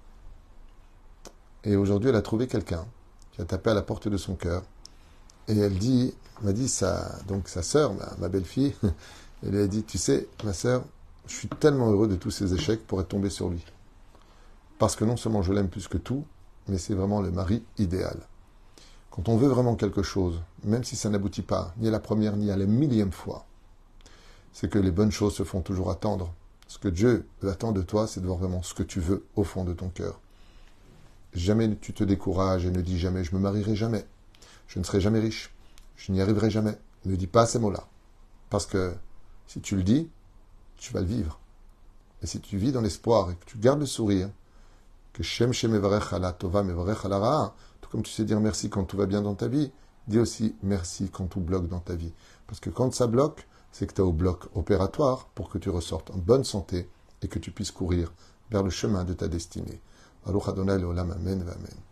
Et 1.67 1.77
aujourd'hui, 1.77 2.09
elle 2.09 2.17
a 2.17 2.23
trouvé 2.23 2.47
quelqu'un 2.47 2.87
qui 3.33 3.43
a 3.43 3.45
tapé 3.45 3.69
à 3.71 3.75
la 3.75 3.83
porte 3.83 4.09
de 4.09 4.17
son 4.17 4.37
cœur. 4.37 4.63
Et 5.49 5.59
elle 5.59 5.77
dit, 5.77 6.15
m'a 6.41 6.55
dit, 6.55 6.69
ça, 6.69 7.19
donc 7.29 7.49
sa 7.49 7.63
sœur, 7.63 7.93
ma 8.19 8.29
belle-fille, 8.29 8.75
Elle 9.43 9.51
lui 9.51 9.61
a 9.61 9.67
dit, 9.67 9.85
tu 9.85 9.99
sais, 9.99 10.29
ma 10.45 10.53
sœur, 10.53 10.85
je 11.27 11.35
suis 11.35 11.49
tellement 11.49 11.91
heureux 11.91 12.09
de 12.09 12.17
tous 12.17 12.31
ces 12.31 12.55
échecs 12.55 12.87
pour 12.87 13.01
être 13.01 13.09
tombé 13.09 13.29
sur 13.31 13.49
lui. 13.49 13.65
Parce 14.79 14.97
que 14.97 15.05
non 15.05 15.17
seulement 15.17 15.43
je 15.43 15.53
l'aime 15.53 15.69
plus 15.69 15.89
que 15.89 15.99
tout, 15.99 16.25
mais 16.69 16.79
c'est 16.79 16.95
vraiment 16.95 17.21
le 17.21 17.31
mari 17.31 17.63
idéal. 17.79 18.19
Quand 19.11 19.29
on 19.29 19.37
veut 19.37 19.49
vraiment 19.49 19.77
quelque 19.77 20.03
chose, 20.03 20.43
même 20.65 20.85
si 20.85 20.97
ça 20.97 21.11
n'aboutit 21.11 21.43
pas, 21.43 21.75
ni 21.79 21.89
à 21.89 21.91
la 21.91 22.01
première, 22.01 22.37
ni 22.37 22.51
à 22.51 22.57
la 22.57 22.67
millième 22.67 23.13
fois, 23.13 23.47
c'est 24.53 24.71
que 24.71 24.79
les 24.79 24.91
bonnes 24.91 25.13
choses 25.13 25.35
se 25.35 25.45
font 25.45 25.61
toujours 25.61 25.91
attendre. 25.91 26.33
Ce 26.67 26.79
que 26.79 26.89
Dieu 26.89 27.27
attend 27.43 27.73
de 27.73 27.83
toi, 27.83 28.07
c'est 28.07 28.21
de 28.21 28.27
voir 28.27 28.39
vraiment 28.39 28.63
ce 28.63 28.75
que 28.75 28.83
tu 28.83 29.01
veux 29.01 29.25
au 29.37 29.45
fond 29.45 29.65
de 29.65 29.75
ton 29.75 29.91
cœur. 29.91 30.19
Jamais 31.37 31.77
tu 31.77 31.93
te 31.93 32.03
décourages 32.03 32.65
et 32.65 32.71
ne 32.71 32.81
dis 32.81 32.99
jamais 32.99 33.23
je 33.23 33.35
me 33.35 33.41
marierai 33.41 33.77
jamais. 33.77 34.07
Je 34.69 34.79
ne 34.79 34.85
serai 34.85 35.03
jamais 35.03 35.21
riche. 35.21 35.55
Je 35.95 36.11
n'y 36.11 36.23
arriverai 36.23 36.49
jamais. 36.49 36.79
Ne 37.05 37.15
dis 37.15 37.27
pas 37.27 37.45
ces 37.45 37.59
mots-là. 37.59 37.87
Parce 38.49 38.65
que 38.65 38.95
si 39.47 39.61
tu 39.61 39.77
le 39.77 39.83
dis, 39.83 40.09
tu 40.79 40.95
vas 40.95 41.01
le 41.01 41.07
vivre. 41.07 41.39
Et 42.23 42.27
si 42.27 42.41
tu 42.41 42.57
vis 42.57 42.73
dans 42.73 42.81
l'espoir 42.81 43.31
et 43.31 43.35
que 43.35 43.45
tu 43.45 43.59
gardes 43.59 43.81
le 43.81 43.87
sourire, 43.87 44.31
que 45.13 45.23
Shem 45.23 45.53
Shem 45.53 45.75
ala 45.75 46.33
Tova 46.33 46.65
tout 47.83 47.91
comme 47.91 48.03
tu 48.03 48.13
sais 48.13 48.25
dire 48.25 48.41
merci 48.41 48.71
quand 48.71 48.85
tout 48.85 48.97
va 48.97 49.05
bien 49.05 49.21
dans 49.21 49.35
ta 49.35 49.47
vie, 49.47 49.71
dis 50.09 50.19
aussi 50.19 50.57
merci 50.63 51.11
quand 51.11 51.27
tout 51.27 51.41
bloque 51.41 51.69
dans 51.69 51.81
ta 51.81 51.97
vie. 51.97 52.15
Parce 52.47 52.61
que 52.61 52.71
quand 52.71 52.95
ça 52.95 53.07
bloque, 53.07 53.47
c'est 53.73 53.87
que 53.87 53.93
tu 53.93 54.01
es 54.01 54.05
au 54.05 54.13
bloc 54.13 54.47
opératoire 54.55 55.27
pour 55.35 55.51
que 55.51 55.59
tu 55.59 55.69
ressortes 55.69 56.11
en 56.13 56.17
bonne 56.17 56.45
santé 56.45 56.89
et 57.21 57.29
que 57.29 57.39
tu 57.39 57.51
puisses 57.51 57.73
courir 57.73 58.15
vers 58.51 58.63
le 58.63 58.71
chemin 58.71 59.05
de 59.05 59.13
ta 59.13 59.29
destinée. 59.29 59.83
Baruch 60.27 60.49
Adonai 60.49 60.79
Amen, 61.13 61.41
Amen. 61.47 61.86